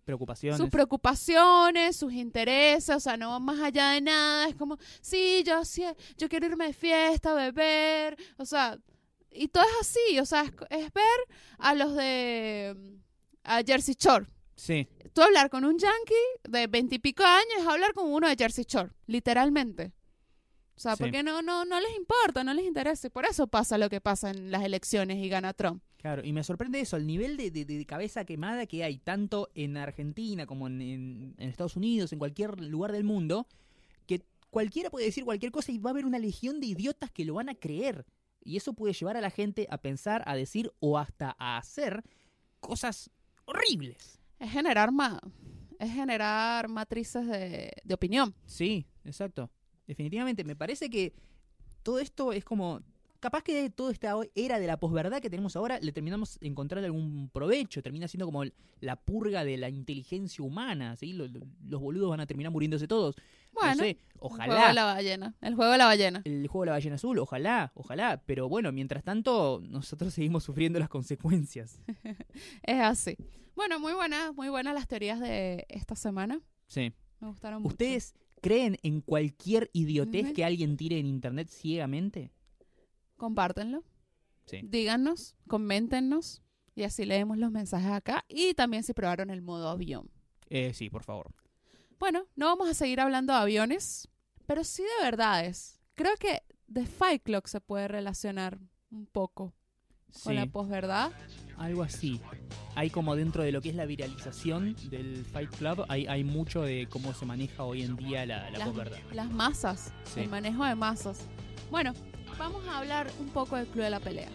[0.04, 0.58] Preocupaciones.
[0.58, 5.44] sus preocupaciones, sus intereses, o sea, no va más allá de nada, es como, sí,
[5.46, 5.84] yo sí,
[6.16, 8.78] yo quiero irme de fiesta, beber, o sea,
[9.30, 11.04] y todo es así, o sea, es, es ver
[11.58, 12.76] a los de
[13.44, 14.26] a Jersey Shore.
[14.56, 18.64] Sí, Tú hablar con un yankee de veintipico años es hablar con uno de Jersey
[18.66, 19.92] Shore, literalmente.
[20.76, 21.02] O sea, Sí.
[21.04, 23.06] porque no, no, no les importa, no les interesa.
[23.06, 25.82] y Por eso pasa lo que pasa en las elecciones y gana Trump.
[26.00, 26.24] Claro.
[26.24, 29.76] Y me sorprende eso, el nivel de, de- de cabeza quemada que hay tanto en
[29.76, 33.46] Argentina como en, en- en Estados Unidos, en cualquier lugar del mundo,
[34.06, 37.24] que cualquiera puede decir cualquier cosa y va a haber una legión de idiotas que
[37.24, 38.04] lo van a creer.
[38.42, 42.02] Y eso puede llevar a la gente a pensar, a decir o hasta a hacer
[42.58, 43.10] cosas
[43.44, 44.18] horribles.
[44.38, 45.20] Es generar ma
[45.78, 48.34] es generar matrices de, de opinión.
[48.44, 49.50] Sí, exacto.
[49.86, 51.14] Definitivamente, me parece que
[51.82, 52.82] todo esto es como...
[53.20, 57.28] Capaz que toda esta era de la posverdad que tenemos ahora le terminamos encontrando algún
[57.28, 58.44] provecho, termina siendo como
[58.80, 63.16] la purga de la inteligencia humana, Los, boludos van a terminar muriéndose todos.
[63.52, 64.72] Bueno, no sé, el juego de ojalá.
[64.72, 65.34] la ballena.
[65.42, 66.22] El juego de la ballena.
[66.24, 68.22] El juego de la ballena azul, ojalá, ojalá.
[68.24, 71.78] Pero bueno, mientras tanto, nosotros seguimos sufriendo las consecuencias.
[72.62, 73.16] Es así.
[73.54, 76.40] Bueno, muy buenas, muy buenas las teorías de esta semana.
[76.68, 76.92] Sí.
[77.20, 77.74] Me gustaron mucho.
[77.74, 82.30] ¿Ustedes creen en cualquier idiotez que alguien tire en internet ciegamente?
[83.20, 83.84] Compártenlo.
[84.46, 84.62] Sí.
[84.64, 86.40] Díganos, coméntenos.
[86.74, 88.24] Y así leemos los mensajes acá.
[88.28, 90.10] Y también si probaron el modo avión.
[90.48, 91.30] Eh, sí, por favor.
[91.98, 94.08] Bueno, no vamos a seguir hablando de aviones,
[94.46, 95.82] pero sí de verdades.
[95.96, 98.58] Creo que The Fight Clock se puede relacionar
[98.90, 99.52] un poco
[100.24, 101.12] con la posverdad.
[101.58, 102.18] Algo así.
[102.76, 106.62] Hay como dentro de lo que es la viralización del Fight Club, hay, hay mucho
[106.62, 108.98] de cómo se maneja hoy en día la, la las, posverdad.
[109.12, 110.20] las masas, Sí.
[110.20, 111.26] el manejo de masas.
[111.70, 111.92] Bueno,
[112.40, 114.30] vamos a hablar un poco del Club de la Pelea.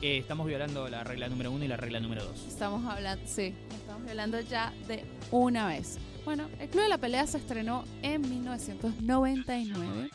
[0.00, 2.44] Eh, estamos violando la regla número uno y la regla número dos.
[2.46, 5.98] Estamos hablando, sí, estamos hablando ya de una vez.
[6.24, 10.10] Bueno, el Club de la Pelea se estrenó en 1999,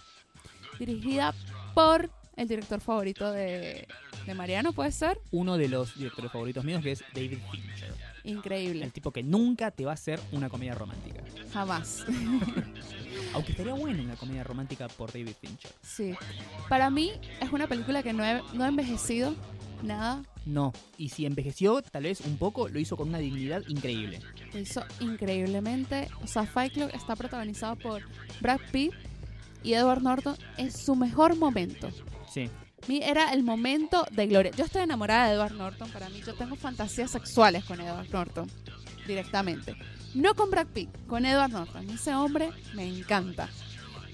[0.80, 1.34] dirigida
[1.74, 3.88] por el director favorito de,
[4.26, 5.20] de Mariano, ¿puede ser?
[5.32, 7.94] Uno de los directores favoritos míos que es David Fincher.
[8.24, 11.22] Increíble, El tipo que nunca te va a hacer una comedia romántica.
[11.54, 12.06] jamás.
[13.34, 15.72] Aunque estaría buena una comedia romántica por David Fincher.
[15.82, 16.14] Sí,
[16.70, 19.36] para mí es una película que no, he- no ha envejecido
[19.82, 20.72] nada, No.
[20.98, 24.20] Y si envejeció, tal vez un poco, lo hizo con una dignidad increíble.
[24.54, 26.10] lo hizo increíblemente.
[26.24, 28.02] O sea, Fight Club está protagonizado por
[28.42, 28.92] Brad Pitt
[29.64, 31.90] y Edward Norton en su mejor momento.
[32.32, 32.50] Sí.
[32.88, 34.52] Mi era el momento de gloria.
[34.58, 35.90] Yo estoy enamorada de Edward Norton.
[35.92, 38.50] Para mí, yo tengo fantasías sexuales con Edward Norton
[39.08, 39.76] directamente.
[40.14, 41.90] No con Brad Pitt, con Edward Norton.
[41.90, 43.50] Ese hombre me encanta.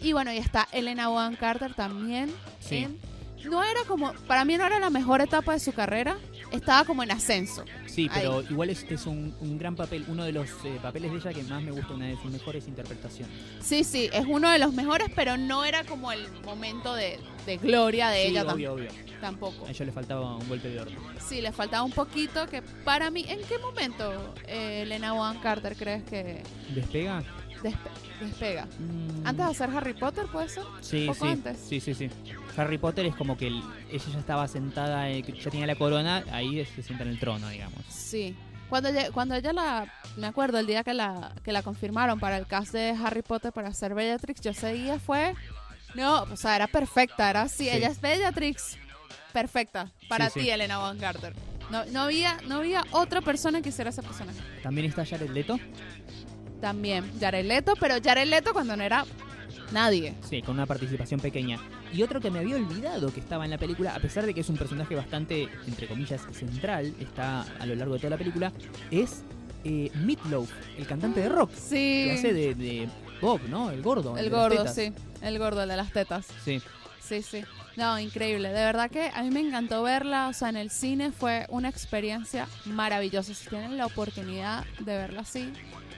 [0.01, 2.31] Y bueno, y está Elena Bonham Carter también.
[2.59, 2.77] Sí.
[2.77, 3.09] en-
[3.49, 6.17] no era como, para mí no era la mejor etapa de su carrera.
[6.51, 7.63] Estaba como en ascenso.
[7.85, 11.17] Sí, pero igual es, es un, un gran papel, uno de los eh, papeles de
[11.19, 13.33] ella que más me gusta, una de sus mejores interpretaciones.
[13.61, 17.17] Sí, sí, es uno de los mejores, pero no era como el momento de,
[17.49, 18.89] de gloria de sí, ella tam- obvio, obvio.
[19.21, 19.65] tampoco.
[19.65, 20.91] A ella le faltaba un golpe de oro.
[21.19, 25.75] Sí, le faltaba un poquito que para mí, ¿en qué momento eh, Elena Bonham Carter
[25.75, 27.23] crees que ¿Despega?
[27.63, 27.77] despe-
[28.21, 28.65] despega?
[28.79, 30.63] Mm, Antes de hacer Harry Potter, ¿puede ser?
[30.81, 31.57] sí, poco sí, antes.
[31.59, 32.09] sí, sí, sí.
[32.57, 36.23] Harry Potter es como que el- ella ya estaba sentada, eh, ya tenía la corona,
[36.31, 37.79] ahí se sienta en el trono, digamos.
[37.89, 38.35] Sí.
[38.69, 42.37] Cuando ella, cuando ella la, me acuerdo el día que la, que la confirmaron para
[42.37, 45.33] el cast de Harry Potter para ser Bellatrix, yo ese día fue,
[45.95, 47.69] no, o sea, era perfecta, era así, Sí.
[47.69, 48.77] ella es Bellatrix,
[49.33, 50.49] perfecta, para Sí, ti, sí.
[50.51, 51.33] Elena Carter.
[51.69, 54.39] No, no había, no había otra persona que hiciera ese personaje.
[54.63, 55.59] También está Jared Leto,
[56.61, 59.05] También, Jared Leto, pero Jared Leto cuando no era
[59.71, 60.13] nadie.
[60.29, 61.57] sí, con una participación pequeña.
[61.93, 64.41] Y otro que me había olvidado que estaba en la película, a pesar de que
[64.41, 68.51] es un personaje bastante, entre comillas, central, está a lo largo de toda la película,
[68.91, 69.23] es
[69.63, 72.03] eh, Meatloaf, el cantante de rock, Sí.
[72.05, 72.89] que hace de, de
[73.21, 73.71] Bob, ¿no?
[73.71, 74.17] El gordo.
[74.17, 74.93] El gordo, sí.
[75.21, 76.27] El gordo, el de las tetas.
[76.43, 76.61] Sí.
[77.01, 77.41] Sí, sí.
[77.75, 78.49] No, increíble.
[78.49, 80.27] De verdad que a mí me encantó verla.
[80.27, 83.33] O sea, en el cine fue una experiencia maravillosa.
[83.33, 85.51] Si tienen la oportunidad de verla así,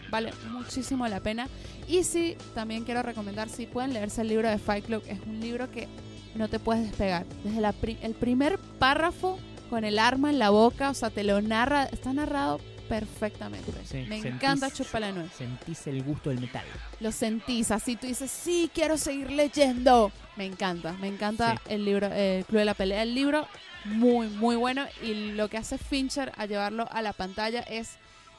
[0.10, 1.48] vale muchísimo la pena.
[1.88, 5.40] Y sí, también quiero recomendar, si pueden leerse el libro de Fight Club, es un
[5.42, 5.88] libro que
[6.36, 7.26] no te puedes despegar.
[7.44, 9.38] Desde la pri- el primer párrafo
[9.70, 12.60] con el arma en la boca, o sea, te lo narra, está narrado
[12.92, 13.72] perfectamente.
[13.86, 15.32] Sí, me encanta Chupa la Nuez.
[15.32, 16.66] Sentís el gusto del metal.
[17.00, 20.12] Lo sentís así, tú dices, sí, quiero seguir leyendo.
[20.36, 21.74] Me encanta, me encanta Sí.
[21.74, 23.04] el libro, eh, el Club de la Pelea.
[23.04, 23.48] El libro,
[23.86, 24.86] muy, muy bueno.
[25.02, 27.92] Y lo que hace Fincher a llevarlo a la pantalla es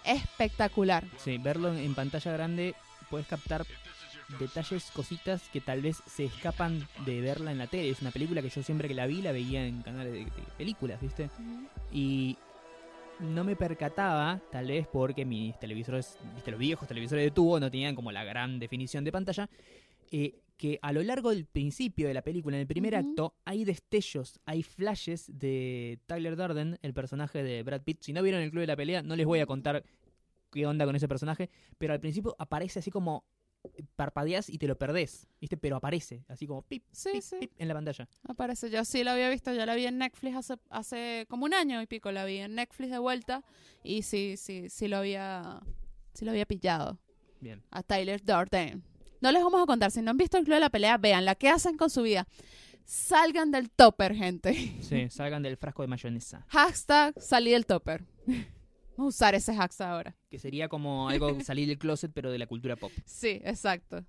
[0.05, 1.05] espectacular.
[1.17, 2.75] Sí, verlo en, pantalla grande
[3.09, 3.65] puedes captar
[4.39, 7.89] detalles, cositas que tal vez se escapan de verla en la tele.
[7.89, 10.43] Es una película que yo siempre que la vi la veía en canales de, de
[10.59, 11.31] películas, ¿viste?
[11.91, 12.37] Y
[13.23, 17.71] no me percataba, tal vez porque mis televisores, viste, los viejos televisores de tubo no
[17.71, 19.49] tenían como la gran definición de pantalla,
[20.11, 23.65] eh, que a lo largo del principio de la película, en el primer acto, hay
[23.65, 28.03] destellos, hay flashes de Tyler Durden, el personaje de Brad Pitt.
[28.03, 29.83] Si no vieron el Club de la Pelea, no les voy a contar
[30.53, 33.25] qué onda con ese personaje, pero al principio aparece así como
[33.97, 35.57] parpadeas y te lo perdés, ¿viste?
[35.57, 37.37] Pero aparece, así como pip, Sí, pip, sí.
[37.41, 38.09] pip en la pantalla.
[38.25, 41.55] Aparece, yo sí la había visto, yo la vi en Netflix hace, hace como un
[41.55, 43.45] año y pico, la vi en Netflix de vuelta
[43.85, 45.61] y sí, sí, sí lo había,
[46.15, 46.99] sí lo había pillado
[47.41, 47.63] Bien.
[47.71, 48.83] a Tyler Durden.
[49.21, 51.25] No les vamos a contar, si no han visto el club de la pelea, vean
[51.25, 52.27] la que hacen con su vida.
[52.85, 54.53] Salgan del topper, gente.
[54.83, 56.45] Sí, salgan del frasco de mayonesa.
[56.49, 58.05] Hashtag salí del topper.
[59.03, 60.17] A usar ese hashtag ahora.
[60.31, 62.93] Que sería como algo salir del closet, pero de la cultura pop.
[63.05, 64.05] Sí, exacto.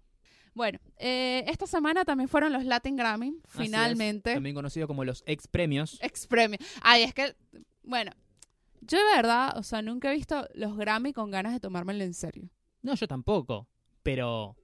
[0.54, 4.36] Bueno, eh, esta semana también fueron los Latin Grammy, Así es, finalmente.
[4.36, 5.98] También conocido como los ex premios.
[6.02, 6.60] Ex premio.
[6.82, 7.36] Ay, es que,
[7.82, 8.12] bueno,
[8.82, 12.14] yo de verdad, o sea, nunca he visto los Grammy con ganas de tomármelo en
[12.14, 12.50] serio.
[12.84, 13.68] No, yo tampoco.
[14.04, 14.56] Pero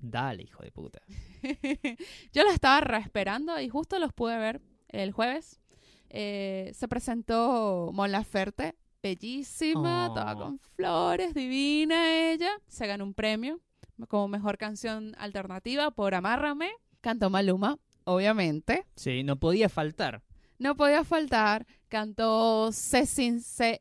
[0.00, 1.00] dale, hijo de puta.
[2.32, 5.60] yo los estaba re esperando y justo los pude ver el jueves.
[6.08, 8.74] Eh, se presentó Mon Laferte,
[9.06, 10.14] bellísima, Oh.
[10.14, 12.50] toda con flores, divina ella.
[12.66, 13.60] Se ganó un premio
[14.08, 16.70] como mejor canción alternativa por Amárrame.
[17.00, 18.86] Cantó Maluma, obviamente.
[18.96, 20.22] Sí, no podía faltar.
[20.58, 21.66] No podía faltar.
[21.88, 23.80] Cantó CNCO,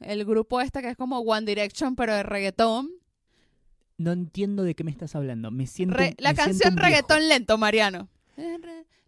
[0.00, 2.90] el grupo este que es como One Direction, pero de reggaetón.
[3.98, 5.50] No entiendo de qué me estás hablando.
[5.50, 5.96] Me siento.
[5.96, 6.86] Re- la me siento canción viejo.
[6.86, 8.08] reggaetón lento, Mariano.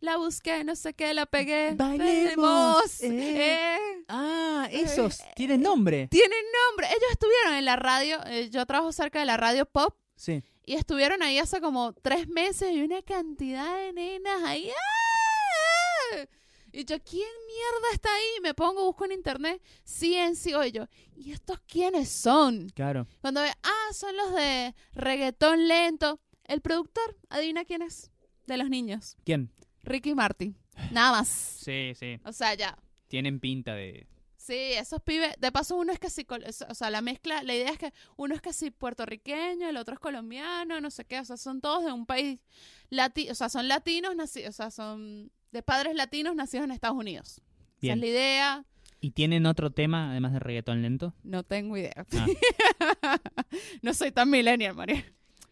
[0.00, 1.72] La busqué, no sé qué, la pegué.
[1.74, 3.76] Bailemos, eh.
[3.76, 4.04] eh.
[4.08, 5.18] Ah, esos.
[5.34, 6.08] Tienen nombre.
[6.08, 6.86] Tienen nombre.
[6.86, 8.18] Ellos estuvieron en la radio.
[8.26, 9.94] eh, yo trabajo cerca de la radio pop.
[10.16, 10.42] Sí.
[10.64, 14.70] Y estuvieron ahí hace como tres meses y una cantidad de nenas ahí.
[14.70, 16.26] ¡ah!
[16.70, 18.40] Y yo, ¿quién mierda está ahí?
[18.42, 19.60] Me pongo, busco en internet.
[19.84, 20.64] CNCO.
[20.64, 20.86] Y yo,
[21.16, 22.68] ¿y estos quiénes son?
[22.70, 23.06] Claro.
[23.20, 26.20] Cuando ve, ah, son los de reggaetón lento.
[26.44, 28.10] El productor, adivina quién es.
[28.48, 29.18] De los niños.
[29.24, 29.50] ¿Quién?
[29.82, 30.56] Ricky Martin.
[30.90, 31.28] Nada más.
[31.28, 32.18] Sí, sí.
[32.24, 32.78] O sea, ya.
[33.06, 34.06] Tienen pinta de.
[34.38, 35.34] Sí, esos pibes.
[35.38, 36.26] De paso, uno es casi.
[36.66, 37.42] O sea, la mezcla.
[37.42, 41.20] La idea es que uno es casi puertorriqueño, el otro es colombiano, no sé qué.
[41.20, 42.40] O sea, son todos de un país.
[42.88, 46.96] Lati o sea, son latinos, naci o sea, son de padres latinos nacidos en Estados
[46.96, 47.42] Unidos.
[47.82, 48.64] Esa es la idea.
[49.02, 51.12] ¿Y tienen otro tema además de reggaetón lento?
[51.22, 52.06] No tengo idea.
[52.16, 53.18] Ah.
[53.82, 55.04] no soy tan millennial, María.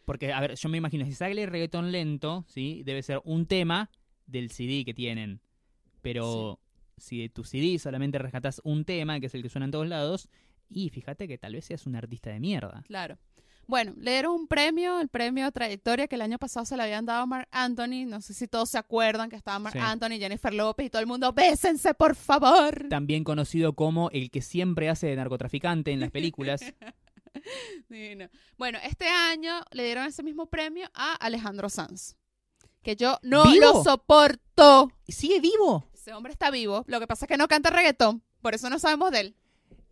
[0.07, 2.83] Porque, a ver, yo me imagino, si sale reggaetón lento, ¿sí?
[2.85, 3.91] Debe ser un tema
[4.27, 5.41] del CD que tienen.
[6.01, 6.61] Pero
[6.97, 9.89] si de tu CD solamente rescatas un tema, que es el que suena en todos
[9.89, 10.29] lados,
[10.71, 12.83] y fíjate que tal vez seas un artista de mierda.
[12.87, 13.19] Claro.
[13.69, 17.05] Bueno, le dieron un premio, el premio Trayectoria, que el año pasado se le habían
[17.05, 18.07] dado a Mark Anthony.
[18.07, 19.81] No sé si todos se acuerdan que estaba Mark Sí.
[19.83, 21.33] Anthony, Jennifer López y todo el mundo.
[21.33, 22.87] ¡Bésense, por favor!
[22.89, 26.61] También conocido como el que siempre hace de narcotraficante en las películas.
[27.89, 28.29] Divino.
[28.57, 32.17] Bueno, este año le dieron ese mismo premio a Alejandro Sanz.
[32.83, 33.61] Que yo no ¿Vivo?
[33.61, 34.93] lo soporto.
[35.09, 35.85] ¿Sigue vivo?
[35.93, 36.85] Ese hombre está vivo.
[36.87, 38.23] Lo que pasa es que no canta reggaetón.
[38.41, 39.37] Por eso no sabemos de él.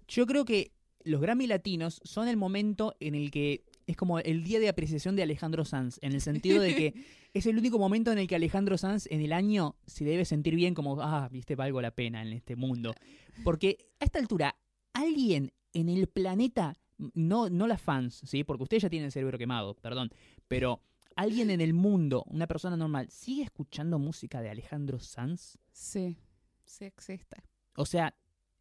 [0.07, 4.45] Yo creo que los Grammy Latinos son el momento en el que es como el
[4.45, 6.95] día de apreciación de Alejandro Sanz, en el sentido de que
[7.35, 10.55] es el único momento en el que Alejandro Sanz en el año se debe sentir
[10.55, 12.95] bien como, ah, viste, valgo la pena en este mundo.
[13.43, 14.57] Porque a esta altura,
[14.93, 18.45] alguien en el planeta, no, no las fans, ¿sí?
[18.45, 20.11] Porque ustedes ya tienen el cerebro quemado, perdón,
[20.49, 20.81] pero
[21.17, 25.59] alguien en el mundo, una persona normal, ¿sigue escuchando música de Alejandro Sanz?
[25.73, 26.19] Sí,
[26.65, 27.43] sí existe.
[27.77, 28.15] O sea,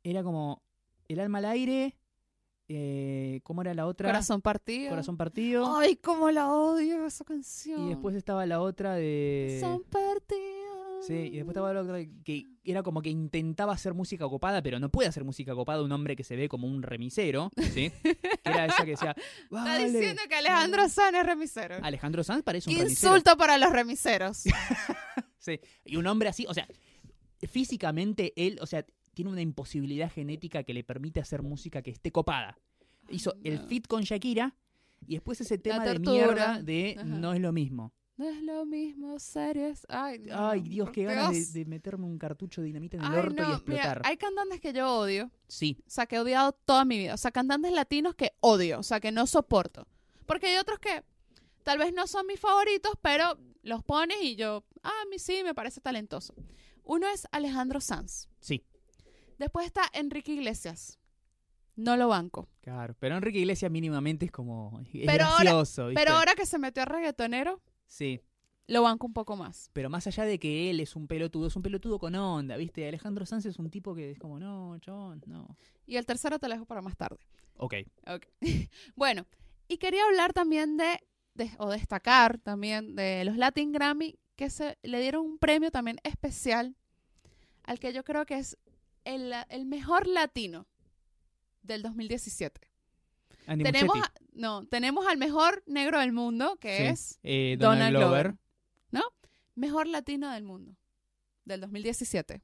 [0.04, 0.62] era como
[1.08, 1.98] el alma al aire,
[2.68, 4.10] eh, ¿cómo era la otra?
[4.10, 4.90] Corazón partido.
[4.90, 5.78] Corazón partido.
[5.78, 7.86] Ay, cómo la odio esa canción.
[7.86, 9.58] y después estaba la otra de...
[9.60, 11.06] Son partidos.
[11.06, 14.80] Sí, y después estaba la otra que era como que intentaba hacer música copada, pero
[14.80, 17.92] no puede hacer música copada un hombre que se ve como un remisero, ¿sí?
[18.02, 21.76] Que era esa que decía, Está diciendo que Alejandro Sanz es remisero.
[21.82, 23.16] Alejandro Sanz parece un Qué remisero.
[23.16, 24.44] insulto para los remiseros.
[25.38, 25.60] Sí.
[25.84, 26.66] Y un hombre así, o sea,
[27.50, 32.12] físicamente él, o sea, tiene una imposibilidad genética que le permite hacer música que esté
[32.12, 32.58] copada.
[33.10, 33.68] Hizo el no.
[33.68, 34.56] fit con Shakira
[35.06, 37.04] y después ese tema de mierda de Ajá.
[37.06, 37.92] no es lo mismo.
[38.16, 39.86] No es lo mismo series.
[39.90, 43.12] Ay, no, Ay, Dios, qué ganas de, de meterme un cartucho de dinamita en el
[43.12, 43.98] Ay, orto y explotar.
[43.98, 45.32] Mira, hay cantantes que yo odio.
[45.48, 47.16] Sí, O sea, que he odiado toda mi vida.
[47.16, 48.80] O sea, cantantes latinos que odio.
[48.80, 49.88] O sea, que no soporto.
[50.28, 51.04] Porque hay otros que
[51.64, 55.42] tal vez no son mis favoritos, pero los pones y yo, ah, a mí sí,
[55.44, 56.36] me parece talentoso.
[56.84, 58.28] Uno es Alejandro Sanz.
[58.40, 58.64] sí.
[59.40, 61.00] Después está Enrique Iglesias.
[61.76, 62.48] No lo banco.
[62.62, 65.64] Claro, pero Enrique Iglesias mínimamente es como es Pero ahora-.
[65.96, 67.60] Pero ahora que se metió a reggaetonero,
[67.94, 68.20] Sí.
[68.68, 69.70] lo banco un poco más.
[69.74, 72.88] Pero más allá de que él es un pelotudo, es un pelotudo con onda, ¿viste?
[72.88, 75.56] Alejandro Sanz es un tipo que es como, no, chabón, no.
[75.86, 77.20] Y el tercero te lo dejo para más tarde.
[77.58, 77.76] Ok.
[78.08, 78.26] Ok.
[78.96, 79.26] bueno,
[79.68, 81.00] y quería hablar también de,
[81.36, 85.98] de- o destacar también de los Latin Grammy, que se le dieron un premio también
[86.04, 86.76] especial
[87.64, 88.58] al que yo creo que es
[89.06, 90.66] el, el mejor latino
[91.62, 92.60] del 2017.
[93.46, 96.84] Andy Tenemos, a- no, tenemos al mejor negro del mundo, que Sí.
[96.84, 98.24] es Eh, Donald Donald, Glover.
[98.28, 98.40] Glover.
[99.56, 100.76] mejor latino del mundo
[101.46, 102.42] del 2017.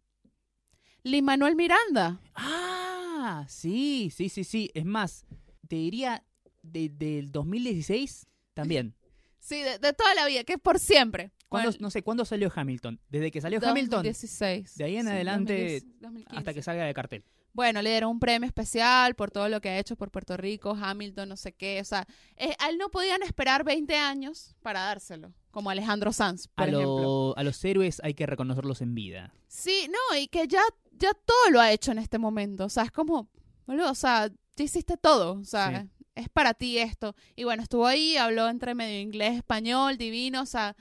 [1.04, 2.22] Lin Manuel Miranda.
[2.36, 4.70] Ah, sí, sí, sí, sí.
[4.74, 5.26] Es más,
[5.68, 6.24] te diría
[6.62, 8.96] de- del 2016 también.
[9.42, 11.32] Sí, de, de toda la vida, que es por siempre.
[11.48, 13.00] ¿Cuándo- Bueno, no sé, ¿cuándo salió Hamilton?
[13.10, 14.76] Desde que salió Hamilton 2016.
[14.76, 16.38] de ahí en Sí, adelante 2010, 2015.
[16.38, 17.24] hasta que salga de cartel.
[17.60, 20.78] Bueno, le dieron un premio especial por todo lo que ha hecho por Puerto Rico,
[20.82, 21.82] Hamilton, no sé qué.
[21.82, 26.48] O sea, eh, a él no podían esperar 20 años para dárselo, como Alejandro Sanz,
[26.48, 27.02] por A, ejemplo.
[27.02, 29.34] lo- a los héroes hay que reconocerlos en vida.
[29.50, 30.62] Sí, no, y que ya,
[30.94, 32.64] ya todo lo ha hecho en este momento.
[32.64, 33.28] O sea, es como,
[33.68, 35.34] boludo, o sea, ya hiciste todo.
[35.34, 35.90] O sea, Sí.
[36.16, 37.14] es para ti esto.
[37.36, 40.78] Y bueno, estuvo ahí, habló entre medio inglés, español, divino, o sea,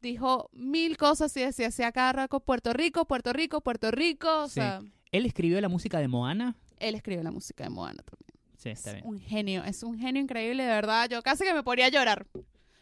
[0.00, 4.42] dijo mil cosas y decía, decía cada rato Puerto Rico, Puerto Rico, Puerto Rico.
[4.44, 4.54] O Sí.
[4.54, 4.80] sea,
[5.14, 6.56] Él escribió la música de Moana.
[6.78, 8.34] él escribió la música de Moana también.
[8.56, 9.06] Sí, está es bien.
[9.06, 11.08] un genio, es un genio increíble, de verdad.
[11.08, 12.26] Yo casi que me podría llorar.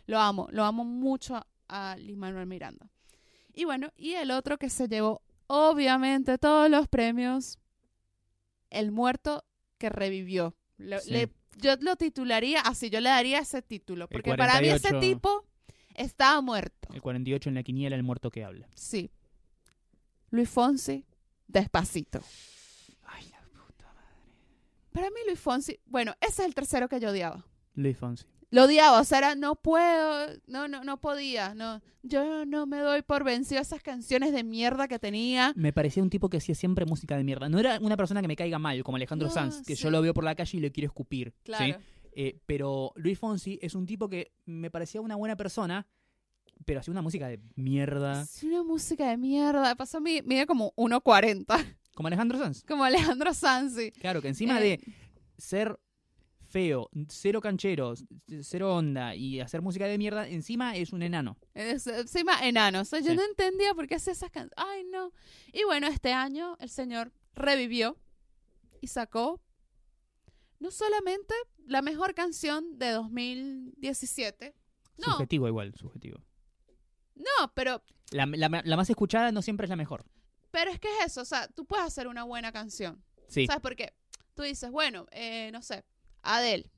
[0.06, 2.88] Lo amo, lo amo mucho a Lin Manuel Miranda.
[3.52, 7.58] Y bueno, y el otro que se llevó, obviamente, todos los premios,
[8.70, 9.44] El muerto
[9.78, 10.54] que revivió.
[10.78, 11.10] Sí.
[11.10, 15.00] le- yo lo titularía así, yo le daría ese título, porque para mí ese 48.
[15.00, 15.44] tipo
[15.94, 16.88] estaba muerto.
[16.94, 18.66] El 48 en la quiniela, el muerto que habla.
[18.74, 19.10] Sí.
[20.30, 21.04] Luis Fonsi,
[21.52, 22.20] despacito.
[23.04, 24.16] Ay, la puta madre.
[24.92, 27.44] Para mí Luis Fonsi, bueno, ese es el tercero que yo odiaba.
[27.74, 28.24] Luis Fonsi.
[28.50, 31.80] Lo odiaba, o sea, era, no puedo, no, no, no podía, no.
[32.02, 35.54] Yo no me doy por vencido a esas canciones de mierda que tenía.
[35.56, 37.48] Me parecía un tipo que hacía siempre música de mierda.
[37.48, 39.82] No era una persona que me caiga mal, como Alejandro No, Sanz, que sí.
[39.82, 41.30] yo lo veo por la calle y le quiero escupir.
[41.30, 41.42] ¿sí?
[41.44, 41.78] Claro.
[42.14, 45.86] Eh, pero Luis Fonsi es un tipo que me parecía una buena persona,
[46.64, 48.22] pero hacía una música de mierda.
[48.22, 49.74] Es una música de mierda.
[49.76, 51.56] Pasó, mi- mide como 1.40,
[51.94, 52.64] Como Alejandro Sanz.
[52.64, 53.92] como Alejandro Sanzi.
[53.92, 54.62] Claro, que encima Eh.
[54.78, 54.94] de
[55.38, 55.78] ser
[56.48, 58.04] feo, cero cancheros,
[58.42, 61.38] cero onda y hacer música de mierda, encima es un enano.
[61.54, 62.80] Es- Encima enano.
[62.80, 63.16] O sea, yo Sí.
[63.16, 64.52] no entendía por qué hacía esas canciones.
[64.56, 65.12] Ay, no.
[65.52, 67.96] Y bueno, este año el señor revivió
[68.82, 69.40] y sacó
[70.60, 71.34] no solamente
[71.66, 74.54] la mejor canción de 2017.
[74.98, 76.20] No, Subjetivo igual, subjetivo.
[77.14, 80.04] No, pero La, la- la más escuchada no siempre es la mejor.
[80.50, 83.02] Pero es que es eso, o sea, tú puedes hacer una buena canción.
[83.28, 83.46] Sí.
[83.46, 83.94] ¿Sabes por qué?
[84.34, 85.84] Tú dices, bueno, eh, no sé,
[86.22, 86.70] Adele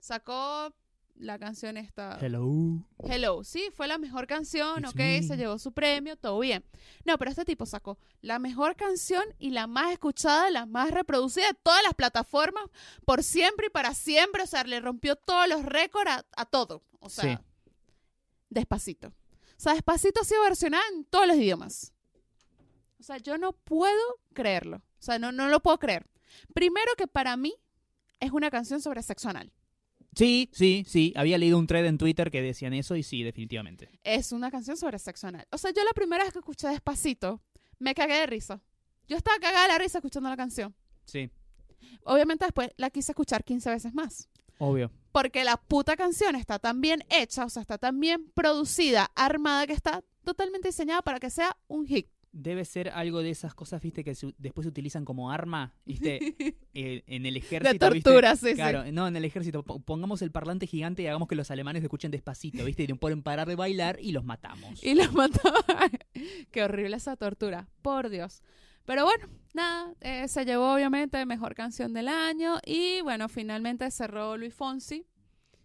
[0.00, 0.74] sacó
[1.16, 2.84] la canción esta, Hello.
[2.98, 5.22] Hello, sí, fue la mejor canción, It's ok, me.
[5.22, 6.64] se llevó su premio, todo bien.
[7.04, 11.46] No, pero este tipo sacó la mejor canción y la más escuchada, la más reproducida
[11.46, 12.64] de todas las plataformas
[13.04, 16.82] por siempre y para siempre, o sea, le rompió todos los récords a, a todo,
[16.98, 17.44] o sea, Sí.
[18.50, 19.12] despacito.
[19.56, 21.92] O sea, despacito ha sido versionada en todos los idiomas.
[22.98, 24.78] O sea, yo no puedo creerlo.
[24.78, 26.06] O sea, no, no lo puedo creer.
[26.54, 27.54] Primero que para mí
[28.20, 29.52] es una canción sobre sexo anal.
[30.14, 31.12] Sí, sí, sí.
[31.16, 33.90] Había leído un thread en Twitter que decían eso y sí, definitivamente.
[34.04, 35.46] Es una canción sobre sexo anal.
[35.50, 37.42] O sea, yo la primera vez que escuché Despacito,
[37.78, 38.62] me cagué de risa.
[39.06, 40.74] Yo estaba cagada de la risa escuchando la canción.
[41.04, 41.30] Sí,
[42.04, 44.28] Obviamente después la quise escuchar 15 veces más.
[44.58, 44.90] Obvio.
[45.12, 49.66] Porque la puta canción está tan bien hecha, o sea, está tan bien producida, armada,
[49.66, 52.08] que está totalmente diseñada para que sea un hit.
[52.32, 56.34] Debe ser algo de esas cosas, viste, que se- después se utilizan como arma, viste,
[56.74, 57.86] Eh, en el ejército.
[57.86, 58.10] De ¿viste?
[58.10, 58.54] tortura, sí, sí.
[58.56, 59.62] Claro, no, en el ejército.
[59.62, 62.82] Po- Pongamos el parlante gigante y hagamos que los alemanes escuchen despacito, ¿viste?
[62.82, 64.82] Y no pueden parar de bailar y los matamos.
[64.82, 65.64] Y los mataba.
[66.50, 68.42] Qué horrible esa tortura, por Dios.
[68.84, 74.36] Pero bueno, nada, eh, se llevó obviamente mejor canción del año y bueno, finalmente cerró
[74.36, 75.06] Luis Fonsi.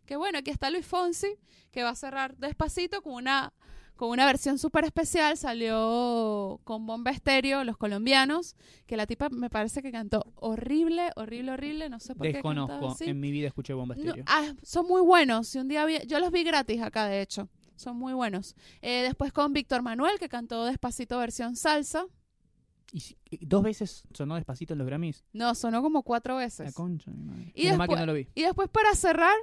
[0.05, 1.36] Que bueno, aquí está Luis Fonsi,
[1.71, 3.53] que va a cerrar despacito con una,
[3.95, 5.38] con una versión súper especial.
[5.38, 8.55] Salió con Bomba Estéreo, los colombianos,
[8.88, 11.89] que la tipa me parece que cantó horrible, horrible, horrible.
[11.89, 12.34] No sé por qué.
[12.34, 12.95] Desconozco.
[13.01, 14.23] En mi vida escuché Bomba No, Estéreo.
[14.27, 15.47] ah, son muy buenos.
[15.49, 17.49] Si un día vi- yo los vi gratis acá, de hecho.
[17.75, 18.55] Son muy buenos.
[18.82, 22.05] Eh, después con Víctor Manuel, que cantó Despacito versión salsa.
[22.91, 25.23] Y si- y dos veces sonó despacito en los Grammys.
[25.34, 26.73] No, sonó como cuatro La veces.
[26.73, 27.52] concha, de mi madre.
[27.56, 28.28] Y Menos mal que después- no lo vi.
[28.36, 29.36] Y después para cerrar,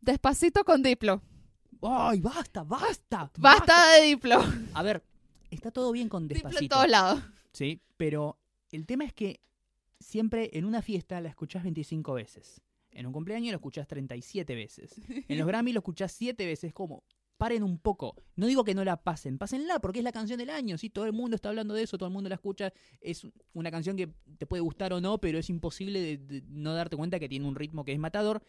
[0.00, 1.22] Despacito con Diplo.
[1.82, 3.30] ¡Ay, basta, basta!
[3.38, 4.40] Basta de Diplo.
[4.74, 5.02] A ver,
[5.50, 6.74] está todo bien con Diplo en despacito.
[6.76, 7.22] todos lados.
[7.52, 8.38] Sí, pero
[8.72, 9.40] el tema es que
[10.00, 12.60] siempre en una fiesta la escuchás 25 veces.
[12.90, 15.00] En un cumpleaños lo escuchás 37 veces.
[15.28, 16.72] En los Grammy lo escuchás 7 veces.
[16.74, 17.04] Como,
[17.42, 18.14] paren un poco.
[18.36, 21.06] No digo que no la pasen, pásenla porque es la canción del año, sí, todo
[21.06, 24.12] el mundo está hablando de eso, todo el mundo la escucha, es una canción que
[24.38, 27.48] te puede gustar o no, pero es imposible de, de no darte cuenta que tiene
[27.48, 28.44] un ritmo que es matador,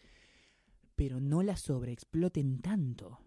[0.94, 3.18] pero no la sobreexploten tanto.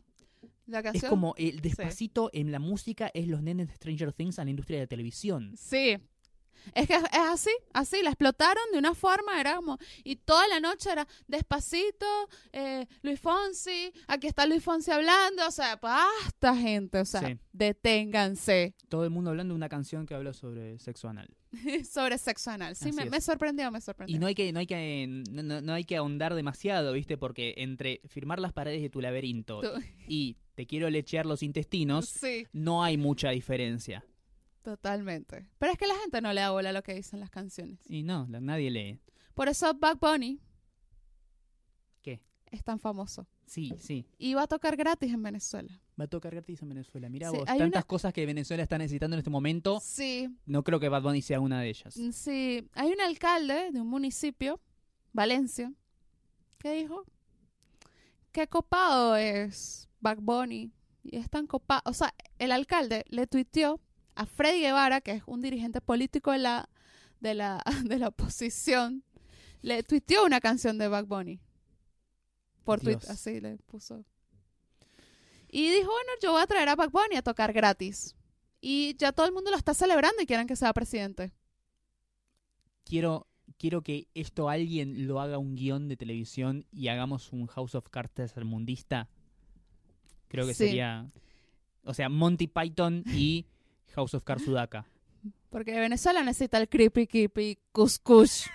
[0.67, 1.09] La Es canción.
[1.09, 4.79] como el despacito en la música es los nenes de Stranger Things a la industria
[4.79, 5.51] de la televisión.
[5.57, 5.97] Sí.
[6.73, 10.59] Es que es así, así, la explotaron de una forma, era como, y toda la
[10.59, 12.05] noche era despacito,
[12.51, 17.37] eh, Luis Fonsi, aquí está Luis Fonsi hablando, o sea, basta gente, o sea, Sí.
[17.53, 21.29] deténganse Todo el mundo hablando de una canción que habla sobre sexo anal.
[21.89, 22.75] sobre sexo anal.
[22.75, 24.15] Sí, me, sorprendió, me sorprendió.
[24.15, 27.17] Y no hay que, no hay que, no, no- no hay que ahondar demasiado, ¿viste?
[27.17, 29.69] Porque entre firmar las paredes de tu laberinto Tú-
[30.07, 34.03] y te quiero lechear los intestinos, Sí, no hay mucha diferencia.
[34.71, 35.47] Totalmente.
[35.59, 37.79] Pero es que la gente no le da bola a lo que dicen las canciones.
[37.87, 38.99] Y no, la- nadie lee.
[39.33, 40.41] Por eso Bad Bunny
[42.01, 42.21] ¿Qué?
[42.47, 43.25] es tan famoso.
[43.45, 44.05] Sí, sí.
[44.17, 45.81] Y va a tocar gratis en Venezuela.
[45.97, 47.07] Va a tocar gratis en Venezuela.
[47.07, 49.79] Mira Sí, vos, hay tantas una- cosas que Venezuela está necesitando en este momento.
[49.81, 51.95] Sí, No creo que Bad Bunny sea una de ellas.
[51.95, 54.59] Mm, Sí, hay un alcalde de un municipio,
[55.13, 55.71] Valencia,
[56.59, 57.05] que dijo
[58.33, 60.73] qué copado es Bad Bunny.
[61.03, 61.83] Y es tan copado.
[61.85, 63.79] O sea, el alcalde le tuiteó
[64.17, 66.69] a Freddy Guevara, que es un dirigente político de la,
[67.19, 69.03] de la, de la oposición,
[69.61, 71.39] le tuiteó una canción de Bad Bunny.
[72.63, 72.95] Por Dios.
[72.99, 74.03] Twitter, así le puso.
[75.49, 78.15] Y dijo, bueno, yo voy a traer a Bad Bunny a tocar gratis.
[78.59, 81.31] Y ya todo el mundo lo está celebrando y quieren que sea presidente.
[82.83, 87.75] Quiero, quiero que esto alguien lo haga un guion de televisión y hagamos un House
[87.75, 89.09] of Cards mundista.
[90.27, 90.65] Creo que Sí.
[90.65, 91.09] sería.
[91.83, 93.45] O sea, Monty Python y
[93.97, 94.45] House of Cards.
[95.49, 98.45] Porque Venezuela necesita el creepy creepy cuscús.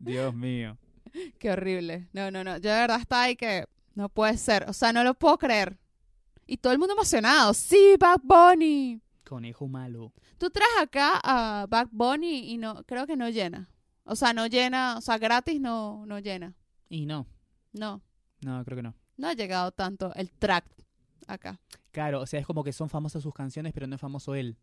[0.00, 0.76] Dios mío.
[1.38, 2.08] Qué horrible.
[2.12, 2.56] No, no, no.
[2.58, 4.68] Yo de verdad está ahí que no puede ser.
[4.68, 5.78] O sea, no lo puedo creer.
[6.48, 7.54] Y todo el mundo emocionado.
[7.54, 9.00] Sí, Bad Bunny.
[9.24, 10.12] Conejo malo.
[10.36, 13.70] Tú traes acá a Bad Bunny y no, creo que no llena.
[14.02, 16.54] O sea, no llena, o sea, gratis no, no llena.
[16.88, 17.26] Y no,
[17.72, 18.02] No,
[18.40, 18.94] no, creo que no.
[19.16, 20.64] no ha llegado tanto el track
[21.28, 21.60] acá.
[21.92, 24.56] Claro, o sea, es como que son famosas sus canciones, pero no es famoso él.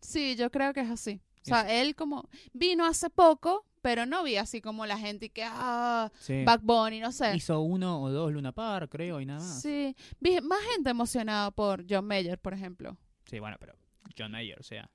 [0.00, 1.20] Sí, yo creo que es así.
[1.42, 5.30] O sea, él como vino hace poco, pero no vi así como la gente y
[5.30, 6.44] que, ah, Sí.
[6.62, 7.34] Bunny, no sé.
[7.34, 9.62] Hizo uno o dos Luna Park, creo, y nada más.
[9.62, 12.96] Sí, vi más gente emocionada por John Mayer, por ejemplo.
[13.24, 13.74] Sí, bueno, pero
[14.18, 14.90] John Mayer, o sea,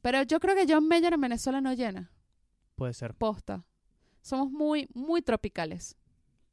[0.00, 2.10] Pero yo creo que John Mayer en Venezuela no llena,
[2.76, 3.14] puede ser.
[3.14, 3.64] posta.
[4.22, 5.96] Somos muy, muy tropicales.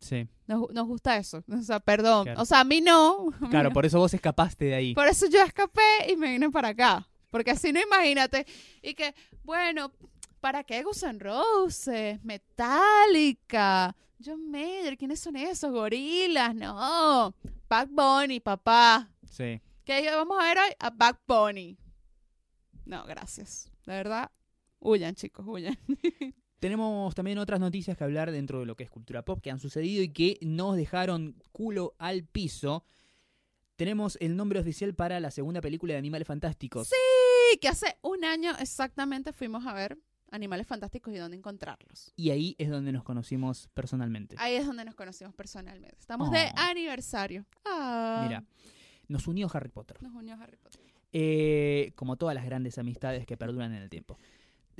[0.01, 0.27] Sí.
[0.47, 1.43] Nos, nos gusta eso.
[1.47, 2.25] O sea, perdón.
[2.25, 2.41] Claro.
[2.41, 3.27] O sea, a mí no.
[3.49, 4.93] Claro, por eso vos escapaste de ahí.
[4.93, 7.07] Por eso yo escapé y me vine para acá.
[7.29, 8.45] Porque así no imagínate.
[8.81, 9.91] Y que, bueno,
[10.41, 12.21] ¿para qué Guns N' Roses?
[12.23, 13.95] Metallica.
[14.23, 15.71] John Mayer, ¿quiénes son esos?
[15.71, 17.33] Gorilas, no.
[17.69, 19.09] Back Bunny, papá.
[19.23, 19.61] Sí.
[19.85, 20.75] ¿Qué vamos a ver hoy?
[20.79, 21.77] A Back Bunny.
[22.85, 23.71] No, gracias.
[23.85, 24.29] De verdad,
[24.79, 25.77] huyan, chicos, huyan.
[26.61, 29.59] Tenemos también otras noticias que hablar dentro de lo que es cultura pop que han
[29.59, 32.85] sucedido y que nos dejaron culo al piso.
[33.77, 36.87] Tenemos el nombre oficial para la segunda película de Animales Fantásticos.
[36.89, 39.97] Sí, que hace un año exactamente fuimos a ver
[40.29, 42.13] Animales Fantásticos y dónde encontrarlos.
[42.15, 44.35] Y ahí es donde nos conocimos personalmente.
[44.37, 45.97] Ahí es donde nos conocimos personalmente.
[45.99, 46.31] Estamos Oh.
[46.31, 47.43] de aniversario.
[47.65, 48.43] Ah, Mira,
[49.07, 49.97] nos unió Harry Potter.
[50.03, 50.79] Nos unió Harry Potter.
[51.11, 54.19] Eh, como todas las grandes amistades que perduran en el tiempo.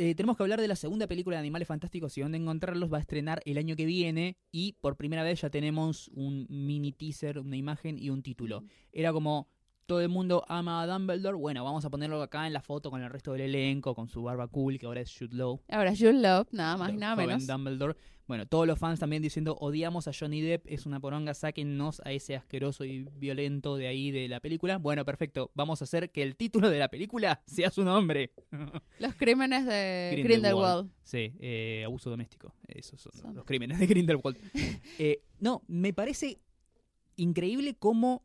[0.04, 2.92] Eh, tenemos que hablar de la segunda película de Animales Fantásticos y dónde encontrarlos.
[2.92, 6.92] Va a estrenar el año que viene y por primera vez ya tenemos un mini
[6.92, 8.64] teaser, una imagen y un título.
[8.92, 9.48] Era como
[9.86, 11.38] todo el mundo ama a Dumbledore.
[11.38, 14.24] Bueno, vamos a ponerlo acá en la foto con el resto del elenco, con su
[14.24, 15.62] barba cool, que ahora es Jude Law.
[15.70, 17.46] Ahora, Jude Love, nada más nada menos.
[17.46, 17.96] Dumbledore.
[18.32, 22.14] Bueno, todos los fans también diciendo odiamos a Johnny Depp, es una poronga, sáquennos a
[22.14, 24.78] ese asqueroso y violento de ahí de la película.
[24.78, 28.32] Bueno, perfecto, vamos a hacer que el título de la película sea su nombre.
[29.00, 30.24] Los crímenes de Grindelwald.
[30.24, 30.92] Grindelwald.
[31.04, 32.56] Sí, eh, abuso doméstico.
[32.70, 33.36] Esos son Son.
[33.36, 34.38] los crímenes de Grindelwald.
[34.98, 36.40] Eh, no, me parece
[37.18, 38.24] increíble cómo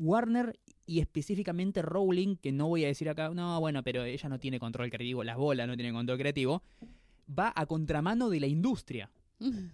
[0.00, 4.40] Warner y específicamente Rowling, que no voy a decir acá, no, bueno, pero ella no
[4.40, 6.64] tiene control creativo, las bolas no tienen control creativo,
[7.36, 9.10] va a contramano de la industria.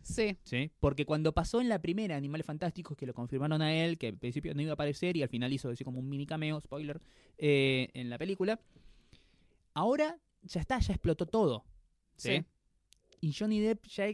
[0.03, 0.37] Sí.
[0.43, 0.71] ¿sí?
[0.79, 4.19] Porque cuando pasó en la primera Animales Fantásticos, que lo confirmaron a él, que al
[4.19, 7.01] principio no iba a aparecer y al final hizo así como un mini cameo, spoiler,
[7.39, 8.61] eh, en la película,
[9.73, 11.65] ahora ya está, ya explotó todo.
[12.17, 12.37] ¿sí?
[12.39, 12.45] Sí.
[13.21, 14.07] Y Johnny Depp ya...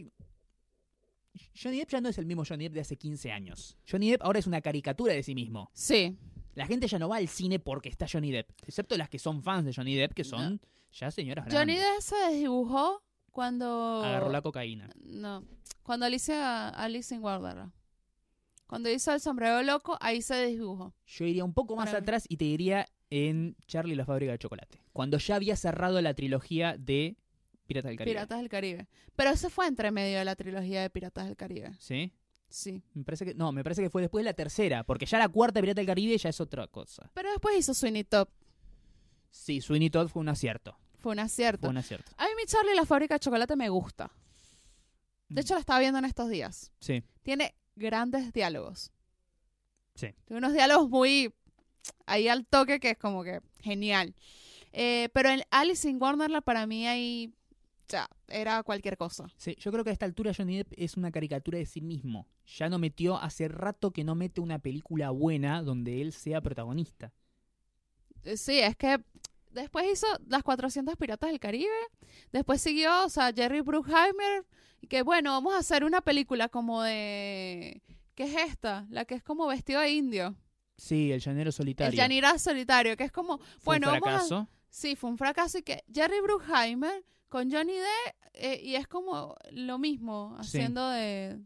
[1.61, 3.77] Johnny Depp ya no es el mismo Johnny Depp de hace 15 años.
[3.89, 5.69] Johnny Depp ahora es una caricatura de sí mismo.
[5.73, 6.17] Sí.
[6.55, 9.41] La gente ya no va al cine porque está Johnny Depp, excepto las que son
[9.41, 10.59] fans de Johnny Depp, que son
[10.91, 11.77] ya señoras Johnny grandes.
[11.77, 13.01] Depp se desdibujó
[13.31, 14.03] cuando...
[14.03, 14.89] Agarró la cocaína.
[15.03, 15.45] No.
[15.83, 17.71] Cuando Alicia, Alice in Wonderland.
[18.67, 20.93] Cuando hizo el sombrero loco, ahí se dibujó.
[21.05, 22.03] Yo iría un poco más Para mí.
[22.03, 24.81] atrás y te diría en Charlie y la fábrica de chocolate.
[24.93, 27.17] Cuando ya había cerrado la trilogía de
[27.67, 28.13] Piratas del Caribe.
[28.13, 28.87] Piratas del Caribe.
[29.15, 31.71] Pero ese fue entre medio de la trilogía de Piratas del Caribe.
[31.79, 32.13] ¿Sí?
[32.47, 32.81] Sí.
[32.93, 35.29] Me parece que, no, me parece que fue después de la tercera, porque ya la
[35.29, 37.09] cuarta de Pirata del Caribe ya es otra cosa.
[37.13, 38.29] Pero después hizo Sweeney Top.
[39.29, 40.77] Sí, Sweeney Todd fue un acierto.
[41.01, 41.61] Fue un acierto.
[41.61, 42.11] Fue un acierto.
[42.17, 44.11] A mí mi Charlie la fábrica de chocolate me gusta.
[45.29, 46.71] De hecho, la estaba viendo en estos días.
[46.79, 47.03] Sí.
[47.23, 48.91] Tiene grandes diálogos.
[49.95, 50.13] Sí.
[50.25, 51.33] Tiene unos diálogos muy
[52.05, 54.13] ahí al toque que es como que genial.
[54.73, 57.33] Eh, pero en Alice in Wonderland para mí ahí
[57.87, 59.27] ya era cualquier cosa.
[59.37, 62.27] Sí, yo creo que a esta altura Johnny Depp es una caricatura de sí mismo.
[62.57, 67.13] Ya no metió, hace rato que no mete una película buena donde él sea protagonista.
[68.23, 68.99] Eh, Sí, es que
[69.53, 71.71] después hizo Las 400 Piratas del Caribe.
[72.31, 74.45] Después siguió, o sea, Jerry Bruckheimer.
[74.81, 77.81] Y que bueno, vamos a hacer una película como de.
[78.15, 78.85] ¿Qué es esta?
[78.89, 80.35] La que es como vestido de indio.
[80.77, 81.91] Sí, el llanero solitario.
[81.91, 83.37] El Yanira solitario, que es como.
[83.37, 84.47] Fue bueno, un vamos a- fracaso.
[84.69, 89.35] Sí, fue un fracaso y que Jerry Bruckheimer con Johnny Depp eh, y es como
[89.51, 90.57] lo mismo, Sí.
[90.57, 91.39] haciendo de...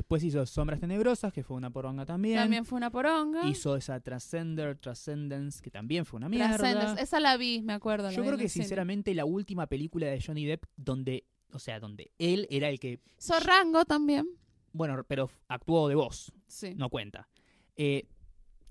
[0.00, 2.36] Después hizo Sombras Tenebrosas, que fue una poronga también.
[2.38, 3.46] También fue una poronga.
[3.46, 6.56] Hizo esa Transcender, Transcendence, que también fue una mierda.
[6.56, 7.02] Transcendence.
[7.02, 8.10] Esa la vi, me acuerdo.
[8.10, 12.46] Yo creo que sinceramente la última película de Johnny Depp donde, o sea, donde él
[12.48, 14.26] era el que, Hizo Rango también.
[14.72, 16.72] bueno, pero actuó de voz, Sí.
[16.76, 17.28] no cuenta.
[17.76, 18.06] Eh,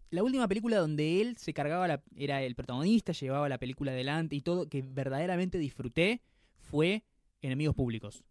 [0.10, 4.36] la última película donde él se cargaba, la, era el protagonista, llevaba la película adelante
[4.36, 6.24] y todo, que verdaderamente disfruté,
[6.58, 7.04] fue
[7.44, 8.24] Enemigos Públicos.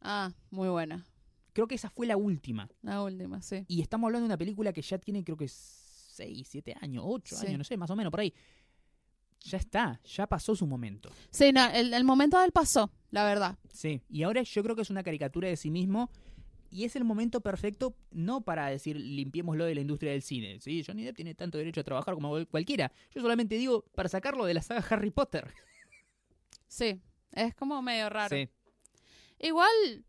[0.00, 1.04] Ah, muy buena.
[1.52, 2.68] Creo que esa fue la última.
[2.82, 3.64] La última, sí.
[3.68, 7.36] Y estamos hablando de una película que ya tiene, creo que 6, 7 años, 8
[7.36, 7.46] Sí.
[7.46, 8.32] años, no sé, más o menos por ahí.
[9.44, 11.10] Ya está, ya pasó su momento.
[11.30, 13.56] Sí, no, el, el momento del pasó, la verdad.
[13.72, 16.10] Sí, y ahora yo creo que es una caricatura de sí mismo
[16.70, 20.60] y es el momento perfecto no para decir limpiémoslo de la industria del cine.
[20.60, 22.92] Sí, Johnny Depp tiene tanto derecho a trabajar como cual- cualquiera.
[23.14, 25.52] Yo solamente digo para sacarlo de la saga Harry Potter.
[26.66, 27.00] Sí,
[27.32, 28.36] es como medio raro.
[28.36, 28.48] Sí.
[29.38, 30.04] Igual,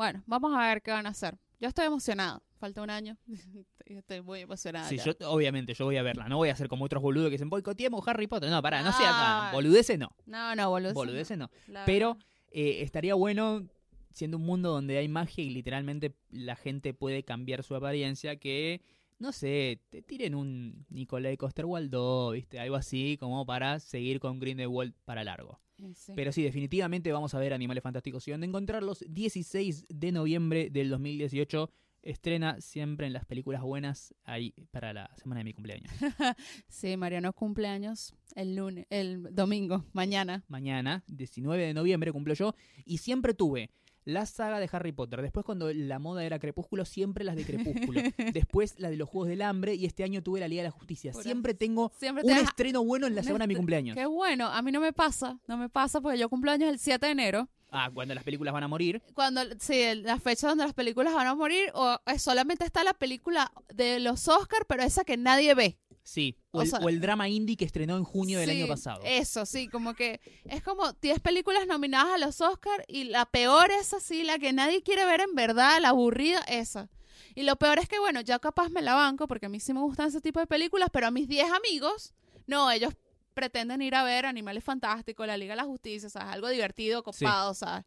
[0.00, 1.36] bueno, vamos a ver qué van a hacer.
[1.58, 2.40] Yo estoy emocionada.
[2.58, 3.18] Falta un año.
[3.84, 4.88] estoy muy emocionada.
[4.88, 5.04] Sí, ya.
[5.04, 6.26] yo, obviamente yo voy a verla.
[6.26, 8.48] No voy a hacer como otros boludos que dicen boicoteemos Harry Potter.
[8.48, 9.52] No, pará, no sea acá.
[9.52, 10.10] Boludeces no.
[10.24, 10.94] No, no, boludo.
[10.94, 11.50] Boludeces no.
[11.84, 12.16] Pero
[12.50, 13.68] eh, estaría bueno,
[14.14, 18.80] siendo un mundo donde hay magia y literalmente la gente puede cambiar su apariencia, que,
[19.20, 22.58] no sé, te tiren un Nicolai Coster-Waldau, ¿viste?
[22.58, 25.60] Algo así como para seguir con Grindelwald para largo.
[25.78, 26.12] Eh, sí.
[26.16, 30.88] Pero sí, definitivamente vamos a ver Animales Fantásticos y donde encontrarlos 16 de noviembre del
[30.88, 31.70] 2018.
[32.02, 35.92] Estrena siempre en las películas buenas ahí para la semana de mi cumpleaños.
[36.68, 40.44] Sí, Mariano cumpleaños el lunes, el domingo, mañana.
[40.48, 42.54] mañana, 19 de noviembre, cumplo yo,
[42.86, 43.70] y siempre tuve
[44.04, 45.22] la saga de Harry Potter.
[45.22, 48.00] Después, cuando la moda era Crepúsculo, siempre las de Crepúsculo.
[48.34, 50.72] Después, la de los Juegos del Hambre, y este año tuve la Liga de la
[50.72, 51.12] Justicia.
[51.12, 53.96] Siempre tengo Siempre un te estreno bueno en la semana de mi cumpleaños.
[53.96, 56.78] Qué bueno, a mí no me pasa, no me pasa porque yo cumplo años el
[56.78, 57.48] 7 de enero.
[57.72, 59.00] Ah, cuando las películas van a morir.
[59.14, 62.94] Cuando, sí, la fecha donde las películas van a morir, o eh, solamente está la
[62.94, 65.78] película de los Oscars, pero esa que nadie ve.
[66.10, 66.36] Sí.
[66.50, 69.00] O, O el, o el drama indie que estrenó en junio del Sí, año pasado.
[69.04, 73.70] Eso, sí, como que es como 10 películas nominadas a los Oscars y la peor
[73.70, 76.88] es así, la que nadie quiere ver en verdad, la aburrida, esa.
[77.36, 79.72] Y lo peor es que, bueno, ya capaz me la banco porque a mí sí
[79.72, 82.12] me gustan ese tipo de películas, pero a mis 10 amigos,
[82.48, 82.92] no, ellos
[83.32, 86.32] pretenden ir a ver Animales Fantásticos, La Liga de la Justicia, ¿sabes?
[86.34, 87.84] Algo divertido, copado, ¿sabes?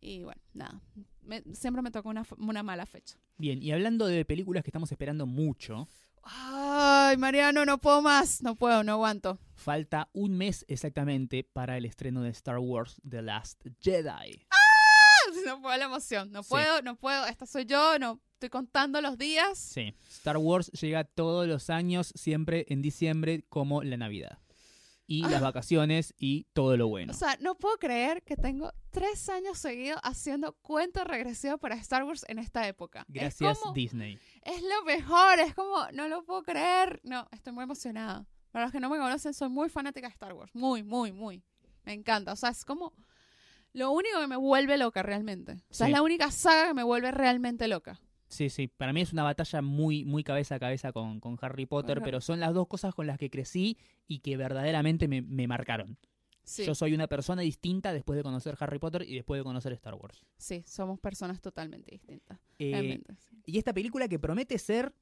[0.00, 0.80] Y bueno, nada,
[1.20, 2.08] me- siempre me toca
[2.38, 3.18] una mala fecha.
[3.36, 5.88] Bien, y hablando de películas que estamos esperando mucho,
[6.22, 9.38] Ay, Mariano, no puedo más, no puedo, no aguanto.
[9.54, 14.46] falta un mes exactamente para el estreno de Star Wars The Last Jedi.
[15.46, 16.48] No puedo la emoción, no Sí.
[16.50, 19.58] puedo, no puedo, esta soy yo, no estoy contando los días.
[19.58, 24.38] Sí, Star Wars llega todos los años, siempre en diciembre, como la Navidad.
[25.12, 27.12] Y las vacaciones y todo lo bueno.
[27.12, 27.16] Ah.
[27.16, 32.04] O sea, no puedo creer que tengo tres años seguidos haciendo cuento regresivo para Star
[32.04, 33.04] Wars en esta época.
[33.08, 34.20] Gracias, Es, como- Disney.
[34.42, 37.00] es lo mejor, es como, no lo puedo creer.
[37.02, 38.24] No, estoy muy emocionada.
[38.52, 40.54] Para los que no me conocen, soy muy fanática de Star Wars.
[40.54, 41.42] Muy, muy, muy.
[41.84, 42.32] Me encanta.
[42.32, 42.92] O sea, es como
[43.72, 45.52] lo único que me vuelve loca realmente.
[45.70, 45.92] O sea, Sí.
[45.92, 48.00] es la única saga que me vuelve realmente loca.
[48.30, 51.66] Sí, sí, para mí es una batalla muy, muy cabeza a cabeza con, con Harry
[51.66, 52.04] Potter, Ajá.
[52.04, 53.76] pero son las dos cosas con las que crecí
[54.06, 55.98] y que verdaderamente me, me marcaron.
[56.44, 59.72] Sí, Yo soy una persona distinta después de conocer Harry Potter y después de conocer
[59.72, 60.24] Star Wars.
[60.38, 62.38] sí, somos personas totalmente distintas.
[62.58, 63.36] Eh, Realmente, sí.
[63.46, 64.94] y esta película que promete ser,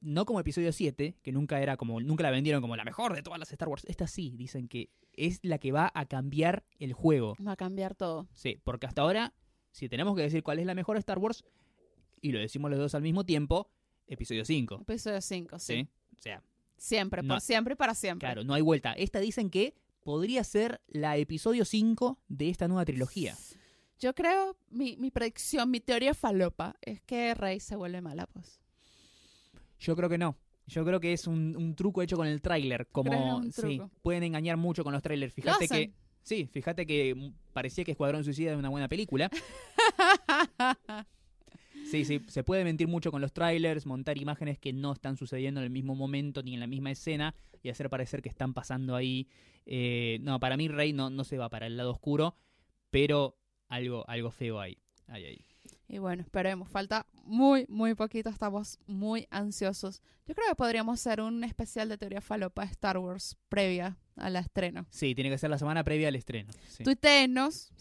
[0.00, 3.22] no como episodio 7, que nunca era como, nunca la vendieron como la mejor de
[3.22, 3.84] todas las Star Wars.
[3.86, 7.34] Esta sí, dicen que es la que va a cambiar el juego.
[7.44, 8.28] Va a cambiar todo.
[8.34, 9.34] Sí, porque hasta ahora,
[9.72, 11.44] si tenemos que decir cuál es la mejor Star Wars,
[12.22, 13.70] y lo decimos los dos al mismo tiempo,
[14.06, 14.82] episodio 5.
[14.82, 15.74] Episodio 5, sí.
[15.74, 15.88] ¿Sí?
[16.16, 16.42] O sea,
[16.76, 17.34] Siempre, No.
[17.34, 18.26] por siempre y para siempre.
[18.26, 18.92] claro, no hay vuelta.
[18.92, 23.34] Esta dicen que podría ser la episodio 5 de esta nueva trilogía.
[23.98, 28.60] Yo creo, mi, mi predicción, mi teoría falopa, es que Rey se vuelve mala, pues.
[29.80, 30.36] Yo creo que no.
[30.68, 32.86] Yo creo que es un, un truco hecho con el tráiler.
[32.92, 35.32] Como ¿Crees que es sí, pueden engañar mucho con los trailers.
[35.36, 35.90] Lo Fíjate hacen.
[35.90, 35.96] que.
[36.22, 39.30] Sí, fíjate que parecía que Escuadrón Suicida era una buena película.
[41.90, 45.60] Sí, sí, se puede mentir mucho con los trailers, montar imágenes que no están sucediendo
[45.60, 48.94] en el mismo momento ni en la misma escena y hacer parecer que están pasando
[48.94, 49.28] ahí.
[49.66, 52.36] Eh, no, para mí Rey no, no se va para el lado oscuro,
[52.90, 54.78] pero algo, algo feo hay.
[55.06, 55.44] Hay ahí.
[55.88, 56.68] Y bueno, esperemos.
[56.68, 58.28] Falta muy, muy poquito.
[58.28, 60.02] Estamos muy ansiosos.
[60.26, 64.36] Yo creo que podríamos hacer un especial de teoría falopa de Star Wars previa al
[64.36, 64.86] estreno.
[64.90, 66.50] Sí, tiene que ser la semana previa al estreno.
[66.68, 66.84] sí.
[66.84, 67.72] Tuiteennos.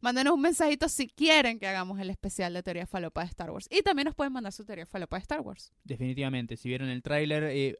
[0.00, 3.68] Mándenos un mensajito si quieren que hagamos el especial de teoría falopa de Star Wars.
[3.70, 5.72] Y también nos pueden mandar su teoría falopa de Star Wars.
[5.84, 7.76] Definitivamente, si vieron el tráiler, eh,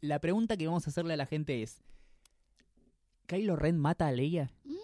[0.00, 1.80] la pregunta que vamos a hacerle a la gente es,
[3.26, 4.50] ¿Kylo Ren mata a Leia?
[4.64, 4.80] Mm.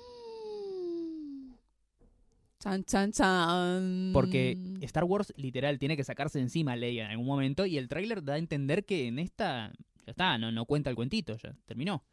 [2.60, 4.10] Chan, chan, chan.
[4.12, 7.88] Porque Star Wars literal tiene que sacarse encima a Leia en algún momento y el
[7.88, 9.72] tráiler da a entender que en esta
[10.06, 12.04] ya está, no, no cuenta el cuentito, ya terminó.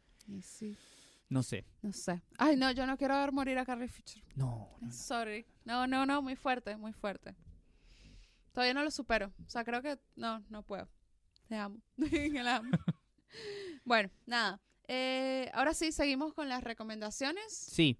[0.42, 0.76] Sí,
[1.34, 1.64] No sé.
[1.82, 2.22] no sé.
[2.38, 4.22] Ay, no, yo no quiero ver morir a Carrie Fisher.
[4.36, 4.92] No, no, no.
[4.92, 5.44] Sorry.
[5.64, 7.34] No, no, no, muy fuerte, muy fuerte.
[8.52, 9.32] Todavía no lo supero.
[9.44, 10.88] O sea, creo que no, no puedo.
[11.48, 11.80] Te amo.
[11.96, 12.70] La amo.
[13.84, 14.60] bueno, nada.
[14.86, 17.52] Eh, ahora sí, seguimos con las recomendaciones.
[17.52, 17.98] Sí.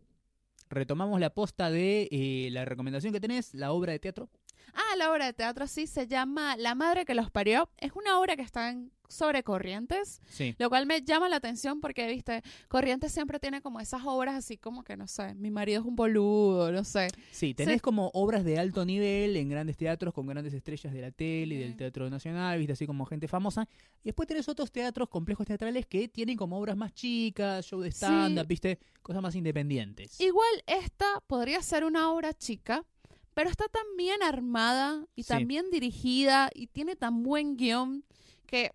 [0.68, 4.30] Retomamos la posta de eh, la recomendación que tenés, la obra de teatro.
[4.74, 7.68] Ah, la obra de teatro sí se llama La madre que los parió.
[7.78, 10.54] Es una obra que está en sobre Corrientes, Sí.
[10.58, 14.56] lo cual me llama la atención porque, viste, Corrientes siempre tiene como esas obras así
[14.58, 17.08] como que, no sé, mi marido es un boludo, no sé.
[17.30, 17.80] Sí, tenés Sí.
[17.80, 21.58] como obras de alto nivel en grandes teatros con grandes estrellas de la tele y
[21.58, 23.66] del teatro nacional, viste, así como gente famosa.
[24.02, 27.90] Y después tenés otros teatros, complejos teatrales que tienen como obras más chicas, show de
[27.92, 27.96] Sí.
[27.98, 30.20] stand-up, viste, cosas más independientes.
[30.20, 32.84] Igual esta podría ser una obra chica,
[33.34, 35.28] pero está tan bien armada y Sí.
[35.28, 38.04] tan bien dirigida y tiene tan buen guion
[38.46, 38.72] que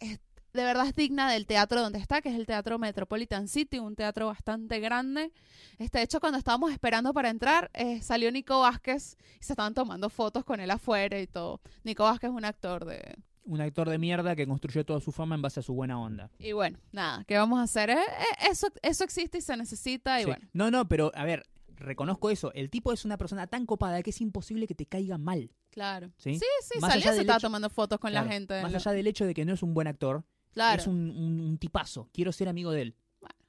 [0.00, 0.20] es-
[0.52, 3.94] de verdad es digna del teatro donde está, que es el Teatro Metropolitan City, un
[3.94, 5.30] teatro bastante grande.
[5.78, 9.74] Este, de hecho, cuando estábamos esperando para entrar, eh, salió Nico Vázquez y se estaban
[9.74, 11.60] tomando fotos con él afuera y todo.
[11.84, 13.16] Nico Vázquez es un actor de...
[13.44, 16.30] Un actor de mierda que construyó toda su fama en base a su buena onda.
[16.38, 17.90] Y bueno, nada, ¿qué vamos a hacer?
[17.90, 20.30] Eh, eh, eso, eso existe y se necesita y Sí.
[20.30, 20.48] bueno.
[20.54, 21.44] No, no, pero a ver,
[21.76, 22.50] reconozco eso.
[22.54, 25.52] El tipo es una persona tan copada que es imposible que te caiga mal.
[25.76, 26.10] Claro.
[26.16, 26.38] ¿Sí?
[26.38, 28.62] Sí, sí, Más salió y allá se estaba hecho- tomando fotos con la gente.
[28.62, 30.24] Más Lo- allá del hecho de que no es un buen actor,
[30.54, 30.80] Claro.
[30.80, 32.08] es un, un- un tipazo.
[32.14, 32.96] Quiero ser amigo de él.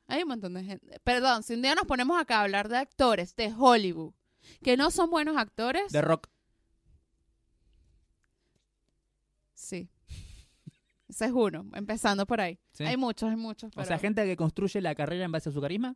[0.07, 0.99] Hay un montón de gente.
[1.05, 4.13] Perdón, si un día nos ponemos acá a hablar de actores de Hollywood
[4.61, 6.28] que no son buenos actores, De rock.
[9.53, 9.89] sí.
[11.07, 12.59] Ese es uno, empezando por ahí.
[12.73, 12.84] ¿sí?
[12.84, 13.69] Hay muchos, hay muchos.
[13.69, 15.95] O pero- sea, gente que construye la carrera en base a su carisma.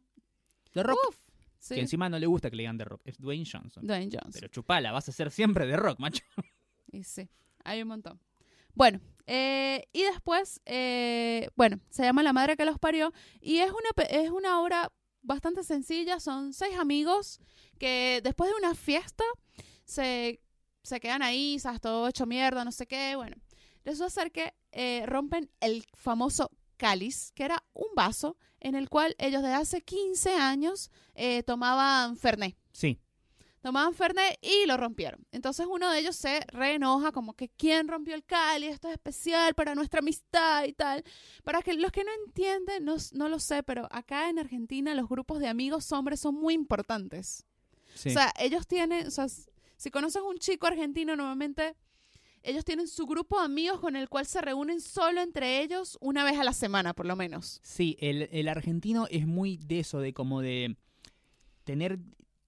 [0.74, 0.98] De rock.
[1.10, 1.18] Uf,
[1.62, 1.76] sí.
[1.76, 3.02] Que encima no le gusta que le digan de rock.
[3.06, 3.88] Es Dwayne Johnson.
[3.88, 4.32] Dwayne Johnson.
[4.34, 6.24] Pero chupala, vas a ser siempre de rock, macho.
[6.94, 7.30] Y sí,
[7.64, 8.20] hay un montón.
[8.74, 13.72] Bueno, eh, y después, eh, bueno, se llama La Madre que los parió y es
[13.72, 14.92] una, es una obra
[15.22, 16.20] bastante sencilla.
[16.20, 17.40] Son seis amigos
[17.80, 19.24] que después de una fiesta
[19.86, 20.42] se,
[20.84, 21.80] se quedan ahí, ¿sabes?
[21.80, 23.16] Todo hecho mierda, no sé qué.
[23.16, 23.38] Bueno,
[23.86, 29.16] resulta ser que eh, rompen el famoso cáliz, que era un vaso en el cual
[29.18, 33.00] ellos desde hace 15 años eh, tomaban Fernet Sí.
[33.62, 35.26] tomaban Fernet y lo rompieron.
[35.32, 39.54] Entonces uno de ellos se reenoja como que quién rompió el cáliz, esto es especial
[39.54, 41.04] para nuestra amistad y tal.
[41.44, 45.08] Para que los que no entienden, no, no lo sé, pero acá en Argentina los
[45.10, 47.46] grupos de amigos hombres son muy importantes.
[47.94, 48.10] sí.
[48.10, 49.28] O sea, ellos tienen, o sea,
[49.78, 51.76] si conoces un chico argentino, normalmente
[52.44, 56.24] ellos tienen su grupo de amigos con el cual se reúnen solo entre ellos una
[56.24, 57.60] vez a la semana, por lo menos.
[57.64, 60.76] Sí, el, el argentino es muy de eso, de como de
[61.64, 62.00] tener,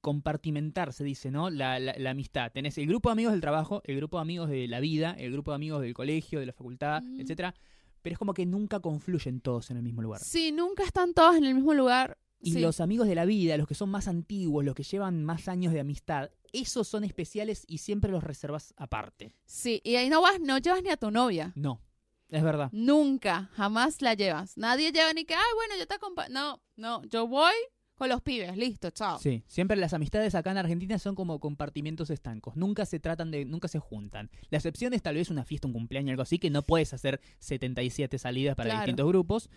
[0.01, 1.49] compartimentar, se dice, ¿no?
[1.49, 2.51] La, la, la amistad.
[2.51, 5.31] Tenés el grupo de amigos del trabajo, el grupo de amigos de la vida, el
[5.31, 7.21] grupo de amigos del colegio, de la facultad, Mm.
[7.21, 7.53] etcétera.
[8.01, 10.19] Pero es como que nunca confluyen todos en el mismo lugar.
[10.19, 12.17] Si nunca están todos en el mismo lugar.
[12.43, 12.59] Y sí.
[12.59, 15.71] los amigos de la vida, los que son más antiguos, los que llevan más años
[15.73, 19.33] de amistad, esos son especiales y siempre los reservas aparte.
[19.45, 21.53] Sí, y ahí no vas, no llevas ni a tu novia.
[21.55, 21.81] No,
[22.29, 22.69] es verdad.
[22.73, 24.57] Nunca, jamás la llevas.
[24.57, 26.29] Nadie lleva ni que, ay, bueno, yo te acompaño.
[26.33, 27.53] No, no, yo voy
[27.95, 29.19] con los pibes, listo, chao.
[29.19, 32.55] Sí, siempre las amistades acá en Argentina son como compartimientos estancos.
[32.57, 34.29] Nunca se tratan de, nunca se juntan.
[34.49, 37.21] La excepción es tal vez una fiesta, un cumpleaños, algo así, que no puedes hacer
[37.39, 38.81] 77 salidas para Claro.
[38.81, 39.49] distintos grupos.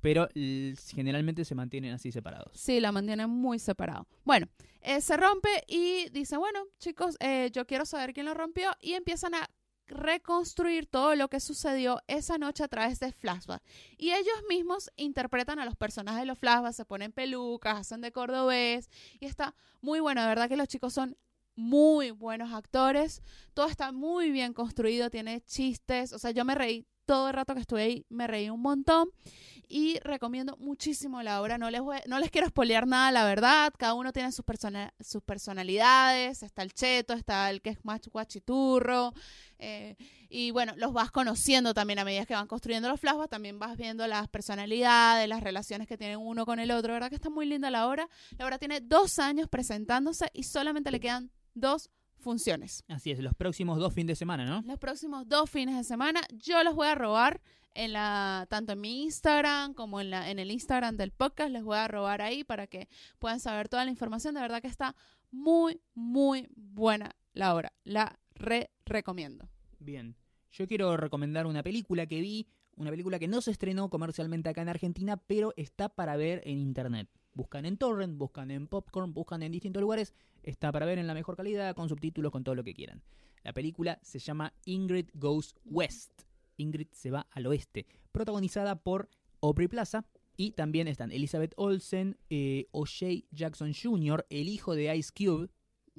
[0.00, 0.28] Pero
[0.88, 2.52] generalmente se mantienen así separados.
[2.54, 4.06] Sí, la mantienen muy separado.
[4.24, 4.48] Bueno,
[4.80, 8.94] eh, se rompe y dice, bueno, chicos, eh, yo quiero saber quién lo rompió y
[8.94, 9.50] empiezan a
[9.90, 13.64] reconstruir todo lo que sucedió esa noche a través de flashbacks.
[13.98, 18.12] Y ellos mismos interpretan a los personajes de los flashbacks, se ponen pelucas, hacen de
[18.12, 18.88] cordobés
[19.18, 20.22] y está muy bueno.
[20.22, 21.16] De verdad que los chicos son
[21.56, 23.22] muy buenos actores.
[23.52, 26.12] Todo está muy bien construido, tiene chistes.
[26.12, 29.08] O sea, yo me reí todo el rato que estuve ahí, me reí un montón
[29.68, 31.58] y recomiendo muchísimo la obra.
[31.58, 33.72] No les, voy- no les quiero spoilear nada, la verdad.
[33.76, 36.44] Cada uno tiene sus, persona- sus personalidades.
[36.44, 39.12] Está el cheto, está el que es más guachiturro.
[39.58, 39.96] eh,
[40.28, 43.30] y bueno, los vas conociendo también a medida que van construyendo los flashbacks.
[43.30, 46.92] También vas viendo las personalidades, las relaciones que tienen uno con el otro.
[46.92, 48.08] ¿Verdad que está muy linda la obra?
[48.38, 51.90] La obra tiene dos años presentándose y solamente le quedan dos
[52.20, 52.84] funciones.
[52.88, 54.62] Así es, los próximos dos fines de semana, ¿no?
[54.66, 57.40] Los próximos dos fines de semana yo los voy a robar
[57.74, 61.62] en la tanto en mi Instagram como en la en el Instagram del podcast les
[61.62, 64.34] voy a robar ahí para que puedan saber toda la información.
[64.34, 64.96] De verdad que está
[65.30, 67.72] muy muy buena la obra.
[67.84, 69.48] La re recomiendo.
[69.78, 70.16] Bien.
[70.52, 74.62] Yo quiero recomendar una película que vi, una película que no se estrenó comercialmente acá
[74.62, 77.08] en Argentina, pero está para ver en internet.
[77.32, 80.14] Buscan en Torrent, buscan en Popcorn, buscan en distintos lugares.
[80.42, 83.02] Está para ver en la mejor calidad, con subtítulos, con todo lo que quieran.
[83.42, 86.22] La película se llama Ingrid Goes West.
[86.56, 87.86] Ingrid se va al oeste.
[88.12, 89.08] Protagonizada por
[89.40, 90.04] Aubrey Plaza.
[90.36, 95.50] Y también están Elizabeth Olsen, eh, O'Shea Jackson Jr., el hijo de Ice Cube,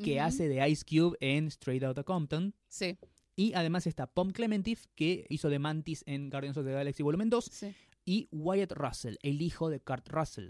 [0.03, 2.55] que hace de Ice Cube en Straight Outta Compton.
[2.67, 2.97] Sí,
[3.35, 7.29] Y además está Pom Clementif, que hizo de Mantis en Guardians of the Galaxy Volumen
[7.29, 7.45] 2.
[7.45, 7.75] sí.
[8.03, 10.49] Y Wyatt Russell, el hijo de Kurt Russell.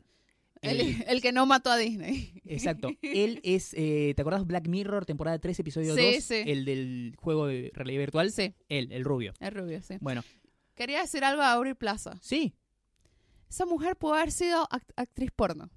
[0.61, 2.39] El, El- el que no mató a Disney.
[2.45, 2.89] exacto.
[3.01, 6.23] Él es, eh, ¿te acordás Black Mirror, temporada 3, episodio Sí, 2?
[6.23, 6.43] sí.
[6.45, 8.31] El del juego de realidad virtual.
[8.31, 9.33] Sí, Él, el rubio.
[9.39, 9.95] es rubio, sí.
[10.01, 10.23] Bueno,
[10.75, 12.17] Quería decir algo a Aubrey Plaza.
[12.21, 12.55] sí,
[13.49, 15.69] Esa mujer pudo haber sido act- actriz porno.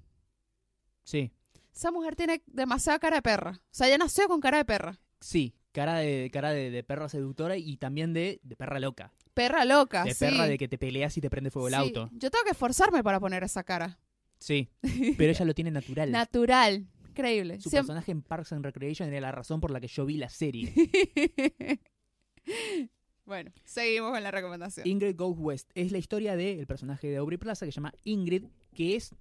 [1.03, 1.31] sí,
[1.73, 3.61] Esa mujer tiene demasiada cara de perra.
[3.63, 4.99] O sea, ella nació con cara de perra.
[5.19, 5.53] sí.
[5.73, 9.11] Cara de, cara de, de perra seductora y también de, de perra loca.
[9.33, 10.23] Perra loca, De sí.
[10.23, 12.09] perra de que te peleas y te prende fuego el auto.
[12.13, 13.99] Yo tengo que esforzarme para poner esa cara.
[14.45, 14.69] Sí,
[15.17, 16.11] pero ella lo tiene natural.
[16.11, 16.85] Natural.
[17.09, 17.59] Increíble.
[17.59, 20.17] Su Siem- personaje en Parks and Recreation era la razón por la que yo vi
[20.17, 20.71] la serie.
[23.25, 24.85] bueno, seguimos con la recomendación.
[24.87, 28.43] Ingrid Goes West es la historia del personaje de Aubrey Plaza que se llama Ingrid,
[28.73, 29.15] que es...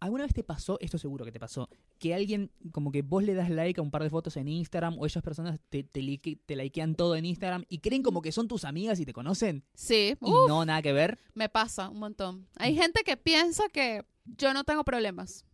[0.00, 1.66] ¿Alguna vez te pasó, esto seguro que te pasó,
[1.98, 4.98] que alguien, como que vos le das like a un par de fotos en Instagram
[4.98, 8.30] o esas personas te, te, like- te likean todo en Instagram y creen como que
[8.30, 9.64] son tus amigas y te conocen?
[9.74, 11.18] Sí, Y uf, no, nada que ver.
[11.34, 12.46] me pasa un montón.
[12.58, 15.44] Hay gente que piensa que yo no tengo problemas.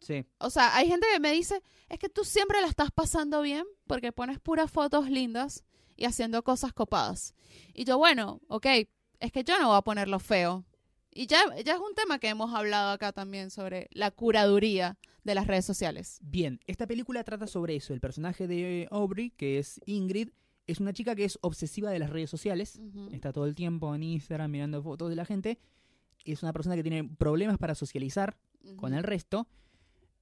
[0.00, 3.42] Sí, O sea, hay gente que me dice, es que tú siempre la estás pasando
[3.42, 5.64] bien porque pones puras fotos lindas
[5.96, 7.34] y haciendo cosas copadas.
[7.74, 8.66] Y yo, bueno, ok,
[9.18, 10.64] es que yo no voy a poner lo feo.
[11.10, 15.34] Y ya, ya es un tema que hemos hablado acá también sobre la curaduría de
[15.34, 16.20] las redes sociales.
[16.22, 17.92] Bien, esta película trata sobre eso.
[17.92, 20.28] El personaje de Aubrey, que es Ingrid,
[20.68, 22.78] es una chica que es obsesiva de las redes sociales.
[23.10, 25.58] Está todo el tiempo en Instagram mirando fotos de la gente.
[26.32, 28.36] Es una persona que tiene problemas para socializar
[28.76, 29.48] con el resto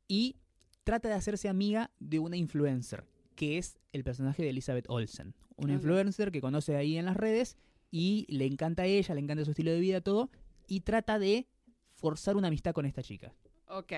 [0.09, 0.37] y
[0.85, 3.05] trata de hacerse amiga de una influencer,
[3.35, 5.35] que es el personaje de Elizabeth Olsen.
[5.57, 7.57] Una influencer que conoce ahí en las redes
[7.91, 10.31] y le encanta a ella, le encanta su estilo de vida, todo,
[10.69, 11.49] y trata de
[11.95, 13.33] forzar una amistad con esta chica.
[13.69, 13.93] Ok.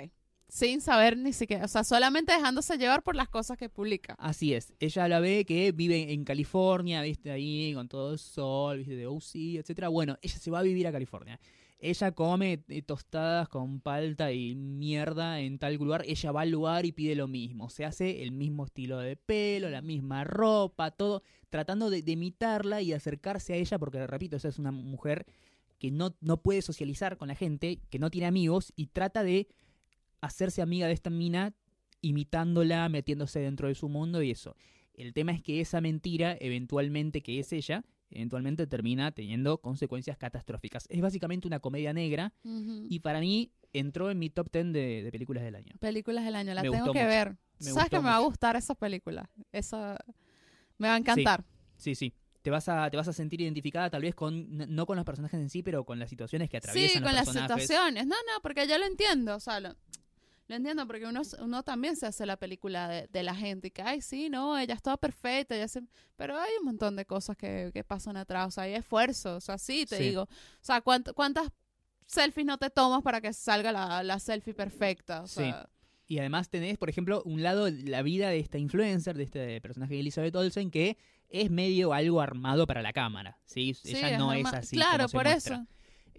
[0.49, 4.15] Sin saber ni siquiera, o sea, solamente dejándose llevar por las cosas que publica.
[4.19, 8.79] Así es, ella la ve que vive en California, viste ahí con todo el sol,
[8.79, 9.89] viste de OC, etcétera.
[9.89, 11.39] Bueno, ella se va a vivir a California.
[11.81, 16.03] Ella come eh, tostadas con palta y mierda en tal lugar.
[16.07, 17.71] Ella va al lugar y pide lo mismo.
[17.71, 22.93] Se hace el mismo estilo de pelo, la misma ropa, todo, tratando de, imitarla y
[22.93, 25.25] acercarse a ella, porque repito, esa es una mujer
[25.79, 29.47] que no, no puede socializar con la gente, que no tiene amigos y trata de
[30.21, 31.55] hacerse amiga de esta mina
[32.01, 34.57] imitándola, metiéndose dentro de su mundo y eso.
[34.95, 40.87] El tema es que esa mentira, eventualmente que es ella, eventualmente termina teniendo consecuencias catastróficas.
[40.89, 45.11] Es básicamente una comedia negra y para mí entró en mi top 10 de, de
[45.13, 45.75] películas del año.
[45.81, 47.09] Películas del año, la Me tengo que mucho.
[47.09, 47.37] ver.
[47.61, 49.31] Me Sabes que me va a gustar esa película.
[49.53, 49.99] Esa
[50.79, 51.45] me va a encantar.
[51.77, 52.15] Sí, sí.
[52.43, 55.39] Te vas, a, te vas a sentir identificada tal vez con, no con los personajes
[55.39, 58.07] en sí, pero con las situaciones que atraviesan Sí, los con las situaciones.
[58.07, 59.35] No, no, porque yo lo entiendo.
[59.35, 59.75] O sea, lo,
[60.49, 63.71] lo entiendo porque uno, uno también se hace la película de, de la gente y
[63.71, 65.55] que, ay, sí, no, ella es toda perfecta.
[65.55, 65.83] Ella se...
[66.17, 68.49] Pero hay un montón de cosas que, que pasan atrás.
[68.49, 69.37] O sea, hay esfuerzo.
[69.37, 70.05] O sea, sí, te Sí.
[70.05, 70.23] digo.
[70.23, 70.29] O
[70.63, 71.49] sea, ¿cuánt- ¿cuántas
[72.07, 75.23] selfies no te tomas para que salga la, la selfie perfecta?
[75.23, 75.35] O Sí.
[75.43, 75.69] sea,
[76.07, 79.93] Y además tenés, por ejemplo, un lado la vida de esta influencer, de este personaje
[79.95, 80.97] de Elizabeth Olsen, que
[81.29, 83.75] es medio algo armado para la cámara, ¿sí?
[83.75, 84.77] sí, Ella no es así.
[84.77, 85.57] Claro, como se por muestra.
[85.57, 85.67] eso.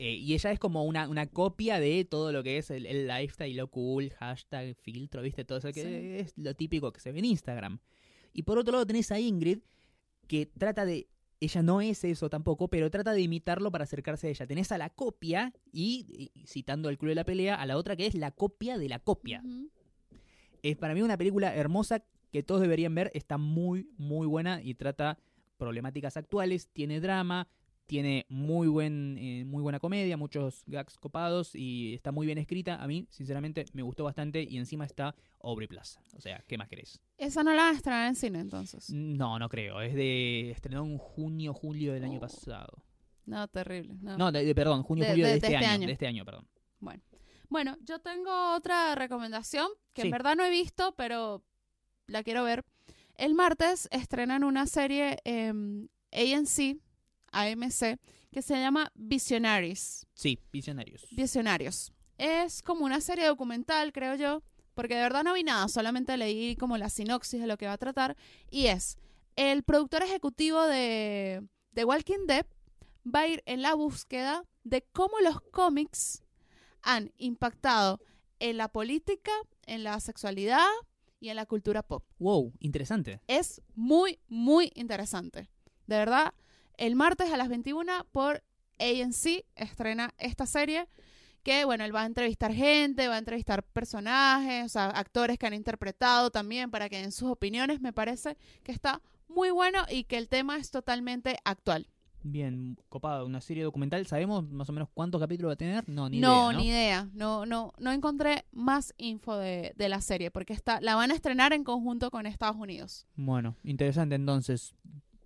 [0.02, 3.06] Eh, y ella es como una, una copia de todo lo que es el, el
[3.06, 5.44] lifestyle, lo cool, hashtag, filtro, ¿viste?
[5.44, 6.24] Todo eso que Sí.
[6.24, 7.80] es lo típico que se ve en Instagram.
[8.32, 9.60] Y por otro lado tenés a Ingrid,
[10.28, 11.10] que trata de...
[11.42, 14.48] Ella no es eso tampoco, pero trata de imitarlo para acercarse a ella.
[14.48, 17.96] Tenés a la copia y, y citando el club de la pelea, a la otra
[17.98, 19.42] que es la copia de la copia.
[20.64, 23.12] Es para mí una película hermosa que todos deberían ver.
[23.14, 25.18] Está muy, muy buena y trata
[25.58, 26.70] problemáticas actuales.
[26.74, 27.48] Tiene drama,
[27.90, 32.82] tiene muy, buen, eh, muy buena comedia, muchos gags copados y está muy bien escrita.
[32.82, 36.00] A mí, sinceramente, me gustó bastante y encima está Aubrey Plaza.
[36.16, 37.02] O sea, ¿qué más querés?
[37.18, 38.92] Esa no la van a estrenar en cine entonces.
[38.92, 39.82] No, no creo.
[39.82, 42.22] Es de estrenó en junio, julio del año Oh.
[42.22, 42.84] pasado.
[43.26, 43.96] No, terrible.
[44.02, 44.18] No.
[44.18, 45.88] No, de, de- perdón, junio, De- julio de, de- este, este año, año.
[45.88, 46.48] De este año, perdón.
[47.52, 50.08] Bueno, yo tengo otra recomendación que Sí.
[50.08, 51.44] en verdad no he visto, pero
[52.06, 52.64] la quiero ver.
[53.18, 56.78] El martes estrenan una serie en ANC,
[57.32, 58.00] AMC,
[58.32, 60.06] que se llama Visionaries.
[60.14, 61.08] Sí, Visionarios.
[61.12, 61.92] Visionarios.
[62.18, 66.56] Es como una serie documental, creo yo, porque de verdad no vi nada, solamente leí
[66.56, 68.18] como la sinopsis de lo que va a tratar.
[68.50, 68.98] Y es,
[69.36, 72.46] el productor ejecutivo de, de Walking Dead
[73.06, 76.24] va a ir en la búsqueda de cómo los cómics
[76.82, 78.00] han impactado
[78.40, 79.32] en la política,
[79.66, 80.68] en la sexualidad
[81.20, 82.04] y en la cultura pop.
[82.20, 83.22] Wow, interesante.
[83.28, 85.50] Es muy, muy interesante.
[85.88, 86.34] De verdad,
[86.80, 88.42] el martes a las 21 por
[88.80, 90.88] ANC estrena esta serie
[91.44, 95.48] que, bueno, él va a entrevistar gente, va a entrevistar personajes, o sea, actores que
[95.48, 97.82] han interpretado también para que den sus opiniones.
[97.82, 101.88] Me parece que está muy bueno y que el tema es totalmente actual.
[102.24, 104.06] Bien, copado, una serie documental.
[104.06, 105.88] ¿Sabemos más o menos cuántos capítulos va a tener?
[105.88, 106.60] No, ni no, idea, ¿no?
[106.60, 107.10] ni idea.
[107.14, 111.14] No, no, no encontré más info de, de la serie porque está, la van a
[111.14, 113.06] estrenar en conjunto con Estados Unidos.
[113.16, 114.74] Bueno, interesante entonces.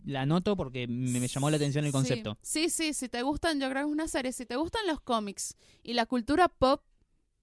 [0.06, 1.93] La anoto porque me, me llamó la atención el Sí.
[1.93, 2.38] concepto.
[2.41, 4.32] Sí, sí, si te gustan, yo creo que es una serie.
[4.32, 6.82] Si te gustan los cómics y la cultura pop,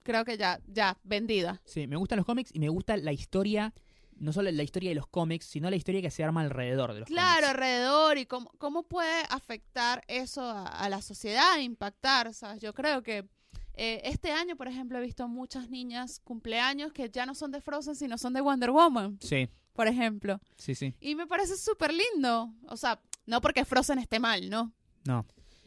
[0.02, 1.60] creo que ya, ya, vendida.
[1.64, 3.72] Sí, me gustan los cómics y me gusta la historia,
[4.16, 7.00] no solo la historia de los cómics, sino la historia que se arma alrededor de
[7.00, 7.48] los Claro, cómics.
[7.50, 12.60] alrededor y cómo, cómo puede afectar eso a, a la sociedad, impactar, ¿sabes?
[12.60, 13.26] Yo creo que
[13.74, 17.60] eh, este año, por ejemplo, he visto muchas niñas cumpleaños que ya no son de
[17.62, 20.40] Frozen, sino son de Wonder Woman, Sí, por ejemplo.
[20.56, 20.94] sí, sí.
[21.00, 22.52] Y me parece súper lindo.
[22.68, 24.72] O sea, no porque Frozen esté mal, ¿no?
[25.06, 25.24] No,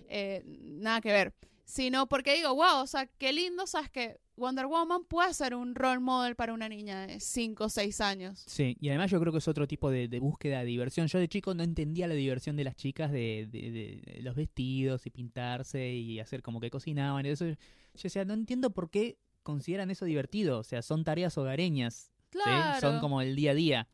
[0.10, 1.34] Eh, nada que ver.
[1.66, 3.90] Sino porque digo, wow, o sea, qué lindo, ¿sabes?
[3.90, 8.02] Que Wonder Woman puede ser un role model para una niña de 5 o 6
[8.02, 8.44] años.
[8.46, 8.76] sí.
[8.82, 11.08] Y además yo creo que es otro tipo de, de búsqueda de diversión.
[11.08, 15.10] Yo de chico no entendía la diversión de las chicas de, de- los vestidos y
[15.10, 17.26] pintarse y hacer como que cocinaban.
[17.26, 17.56] Y eso, yo
[18.04, 20.60] decía, no entiendo por qué consideran eso divertido.
[20.60, 22.12] O sea, son tareas hogareñas.
[22.34, 22.82] ¿Sí?
[22.82, 23.88] Son como el día a día.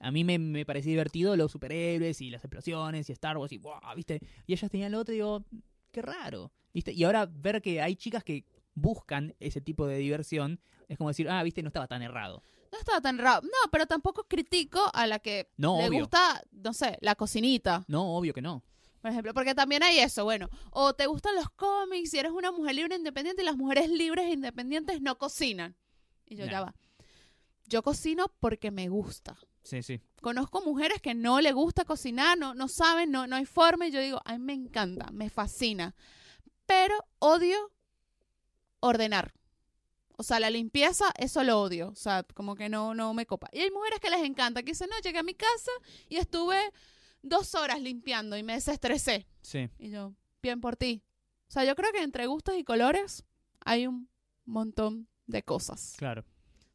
[0.00, 3.58] A mí me, me parecía divertido los superhéroes y las explosiones y Star Wars y
[3.58, 3.94] ¡buah!
[3.94, 4.20] ¿viste?
[4.46, 5.44] Y ellas tenían lo otro y digo,
[5.92, 6.92] qué raro, ¿viste?
[6.92, 8.44] Y ahora ver que hay chicas que
[8.74, 11.62] buscan ese tipo de diversión es como decir, ah, ¿viste?
[11.62, 12.42] No estaba tan errado.
[12.70, 13.40] No estaba tan raro.
[13.42, 16.00] No, pero tampoco critico a la que No, le obvio.
[16.00, 18.62] gusta, no sé, la cocinita, No, obvio que no.
[19.00, 19.32] por ejemplo.
[19.32, 20.50] Porque también hay eso, bueno.
[20.72, 23.88] O te gustan los cómics y eres una mujer libre e independiente y las mujeres
[23.88, 25.76] libres e independientes no cocinan.
[26.26, 26.50] Y yo Nah.
[26.52, 26.74] ya va.
[27.66, 29.36] Yo cocino porque me gusta.
[29.62, 30.00] Sí, sí.
[30.20, 33.86] Conozco mujeres que no le gusta cocinar, no, no saben, no, no hay forma.
[33.86, 35.94] Y yo digo, a mí me encanta, me fascina.
[36.66, 37.72] Pero odio
[38.80, 39.32] ordenar.
[40.16, 41.88] O sea, la limpieza, eso lo odio.
[41.88, 43.48] O sea, como que no, no me copa.
[43.52, 45.72] Y hay mujeres que les encanta, que dicen, no, llegué a mi casa
[46.08, 46.58] y estuve
[47.22, 49.26] dos horas limpiando y me desestresé.
[49.40, 49.68] Sí.
[49.78, 51.02] Y yo, bien por ti.
[51.48, 53.24] O sea, yo creo que entre gustos y colores
[53.64, 54.08] hay un
[54.44, 55.94] montón de cosas.
[55.96, 56.24] Claro.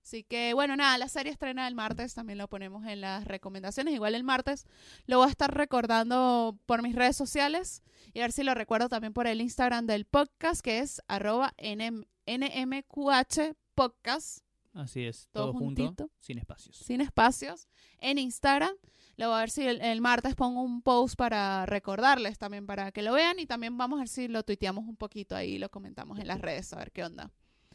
[0.10, 3.94] Así que bueno, nada, la serie estrena el martes, también lo ponemos en las recomendaciones.
[3.94, 4.66] Igual el martes
[5.06, 8.90] lo voy a estar recordando por mis redes sociales y a ver si lo recuerdo
[8.90, 14.40] también por el Instagram del podcast, que es arroba NM NMQH podcast,
[14.74, 15.30] Así es.
[15.32, 16.10] Todo Todo, juntito.
[16.18, 16.78] sin espacios.
[16.78, 17.68] sin espacios,
[18.00, 18.74] en Instagram.
[19.16, 22.92] Lo voy a ver si el, el martes pongo un post para recordarles también para
[22.92, 25.70] que lo vean y también vamos a ver si lo tuiteamos un poquito ahí, lo
[25.70, 27.30] comentamos en las redes, a ver qué onda.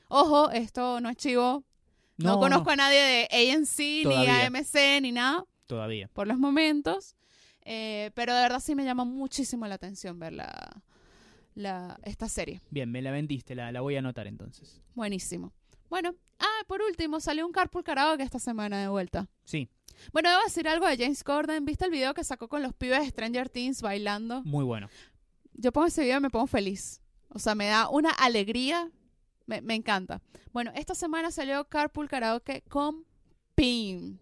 [0.08, 1.64] Ojo, esto no es chivo,
[2.16, 4.26] no, conozco a nadie de ANC, ni.
[4.26, 6.08] AMC, ni nada, Todavía.
[6.12, 7.16] por los momentos.
[7.62, 10.82] Eh, pero de verdad sí me llama muchísimo la atención ver la,
[11.54, 12.60] la, esta serie.
[12.70, 14.82] Bien, me la vendiste, la, la voy a anotar entonces.
[14.94, 15.52] Buenísimo.
[15.88, 19.28] Bueno, ah, por último, salió un Carpool Karaoke esta semana de vuelta.
[19.44, 19.68] Sí,
[20.12, 21.64] Bueno, debo decir algo de James Corden.
[21.64, 24.42] ¿Viste el video que sacó con los pibes de Stranger Things bailando?
[24.44, 24.88] muy bueno.
[25.54, 27.00] Yo pongo ese video y me pongo feliz.
[27.28, 28.90] O sea, me da una alegría.
[29.46, 30.20] Me, me encanta.
[30.52, 33.04] Bueno, esta semana salió Carpool Karaoke con
[33.54, 34.18] Pim.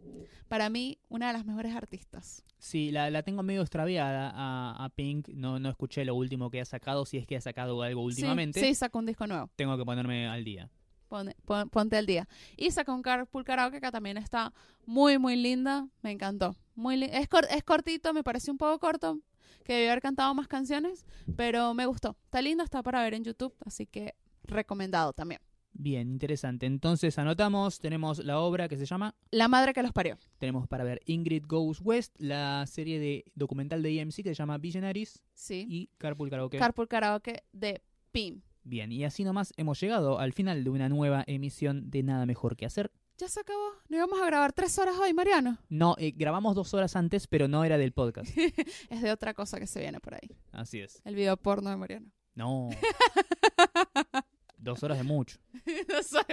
[0.48, 2.44] para mí, una de las mejores artistas.
[2.58, 5.28] Sí, la, la tengo medio extraviada a, a Pink.
[5.28, 8.06] No, no escuché lo último que ha sacado, si es que ha sacado algo Sí,
[8.06, 8.60] últimamente.
[8.60, 9.50] Sí, sacó un disco nuevo.
[9.56, 10.70] Tengo que ponerme al día.
[11.08, 12.28] Pone- pon- ponte al día.
[12.56, 14.52] Y sacó un Carpool Karaoke que también está
[14.86, 15.88] muy, muy linda.
[16.02, 16.54] Me encantó.
[16.74, 19.18] Muy li- es, cor- es cortito, me pareció un poco corto.
[19.64, 21.04] Que debió haber cantado más canciones,
[21.36, 22.16] pero me gustó.
[22.24, 24.14] Está lindo, está para ver en YouTube, así que
[24.44, 25.40] recomendado también.
[25.74, 26.66] Bien, interesante.
[26.66, 30.18] Entonces anotamos, tenemos la obra que se llama, La madre que los parió.
[30.38, 34.58] tenemos para ver Ingrid Goes West, la serie de documental de EMC que se llama
[34.58, 35.64] Visionaries Sí.
[35.68, 36.58] y Carpool Karaoke.
[36.58, 38.42] Carpool Karaoke de Pim.
[38.64, 42.54] Bien, y así nomás hemos llegado al final de una nueva emisión de Nada Mejor
[42.56, 42.92] que Hacer.
[43.18, 43.70] Ya se acabó.
[43.88, 45.58] No íbamos a grabar tres horas hoy, Mariano.
[45.68, 48.30] No, eh, grabamos dos horas antes, pero no era del podcast.
[48.90, 50.36] Es de otra cosa que se viene por ahí.
[50.52, 51.00] Así es.
[51.04, 52.10] El video porno de Mariano.
[52.34, 52.68] No.
[54.62, 55.38] dos horas de mucho.
[55.88, 56.24] No sé.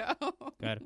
[0.58, 0.86] Claro.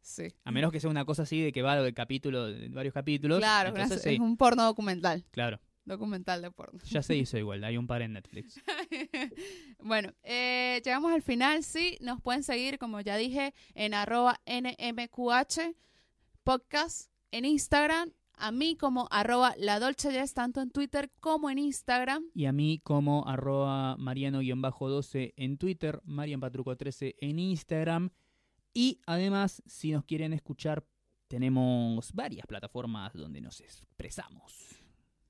[0.00, 0.34] Sí.
[0.44, 3.38] A menos que sea una cosa así de que va de capítulo, de varios capítulos.
[3.38, 4.14] Claro, entonces sí.
[4.14, 5.24] es un porno documental.
[5.30, 5.60] Claro.
[5.84, 6.80] Documental de porno.
[6.84, 8.60] Ya se hizo igual, hay un par en Netflix.
[9.78, 11.98] bueno, eh, llegamos al final, sí.
[12.00, 15.74] Nos pueden seguir, como ya dije, en arroba NMQH
[16.42, 18.12] podcast en Instagram.
[18.36, 22.24] A mí como arroba la Dolce Jazz, tanto en Twitter como en Instagram.
[22.34, 28.10] Y a mí como arroba mariano-12 en Twitter, marianpatruco13 en Instagram.
[28.72, 30.84] Y además, si nos quieren escuchar,
[31.28, 34.76] tenemos varias plataformas donde nos expresamos.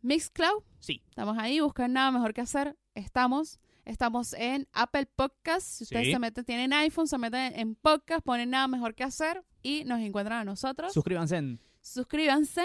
[0.01, 2.77] Mixcloud, Sí, estamos ahí, buscan nada mejor que hacer.
[2.95, 3.59] Estamos.
[3.87, 5.69] Estamos en Apple Podcasts.
[5.77, 6.13] Si ustedes Sí.
[6.13, 10.01] se meten, tienen iPhone, se meten en podcast, ponen nada mejor que hacer y nos
[10.01, 10.93] encuentran a nosotros.
[10.93, 11.59] suscríbanse.
[11.83, 12.65] suscríbanse.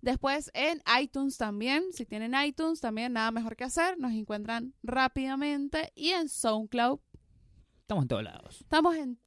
[0.00, 5.92] Después en iTunes también, si tienen iTunes también nada mejor que hacer, nos encuentran rápidamente
[5.94, 7.00] y en SoundCloud
[7.80, 8.60] Estamos en todos lados.
[8.60, 9.18] estamos en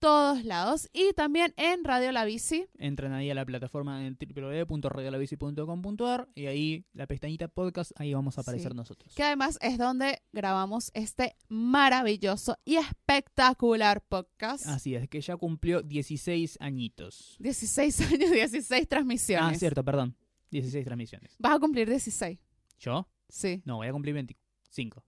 [0.00, 2.66] todos lados y también en Radio La Bici.
[2.78, 8.40] Entran ahí a la plataforma en www.radiolabici.com.ar y ahí la pestañita podcast, ahí vamos a
[8.40, 8.76] aparecer Sí.
[8.76, 9.14] nosotros.
[9.14, 14.66] que además es donde grabamos este maravilloso y espectacular podcast.
[14.66, 17.36] Así es, que ya cumplió 16 añitos.
[17.38, 19.56] 16 años, 16 transmisiones.
[19.56, 20.16] Ah, cierto, perdón.
[20.50, 21.36] 16 transmisiones.
[21.38, 22.38] Vas a cumplir 16.
[22.78, 23.08] ¿Yo?
[23.28, 23.62] Sí.
[23.64, 25.04] No, voy a cumplir 25.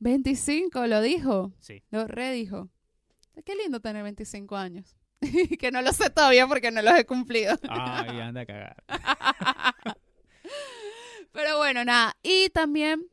[0.00, 1.52] 25, lo dijo.
[1.60, 1.82] Sí.
[1.90, 2.68] Lo redijo.
[3.44, 4.96] Qué lindo tener 25 años.
[5.58, 7.56] que no lo sé todavía porque no los he cumplido.
[7.68, 8.76] Ay, anda a cagar.
[11.32, 12.16] Pero bueno, nada.
[12.22, 13.06] Y también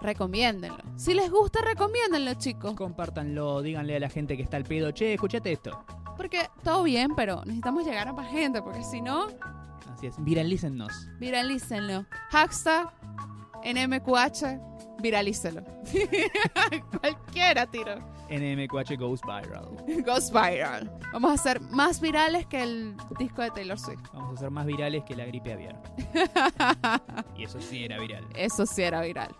[0.00, 0.78] recomiéndenlo.
[0.96, 2.74] Si les gusta, recomiéndenlo, chicos.
[2.74, 5.84] Compártanlo, díganle a la gente que está al pedo, che, escuchate esto.
[6.16, 8.62] Porque todo bien, pero necesitamos llegar a más gente.
[8.62, 9.26] Porque si no,
[9.92, 11.08] Así es, viralícennos.
[11.18, 12.06] viralícenlo.
[12.30, 12.92] Hashtag
[13.64, 14.71] NMQH,
[15.02, 15.62] viralícelo.
[17.00, 17.96] Cualquiera tiro.
[18.30, 19.76] NMQH goes viral.
[20.06, 20.90] Goes viral.
[21.12, 24.00] Vamos a ser más virales que el disco de Taylor Swift.
[24.14, 25.82] Vamos a ser más virales que la gripe aviar.
[27.36, 28.24] Y eso sí era viral.
[28.34, 29.34] Eso sí era viral.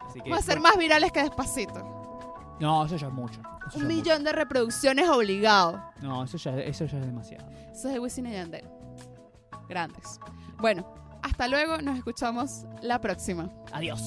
[0.00, 2.56] Así que, Vamos a ser más virales que despacito.
[2.60, 3.40] No, eso ya es mucho.
[3.68, 5.82] Eso ya Un es millón de reproducciones obligado.
[6.02, 7.48] No, eso ya, eso ya es demasiado.
[7.72, 8.68] Eso es de Wisin y Yandel.
[9.68, 10.20] Grandes.
[10.58, 10.84] Bueno,
[11.22, 11.78] hasta luego.
[11.78, 13.48] Nos escuchamos la próxima.
[13.72, 14.02] Adiós.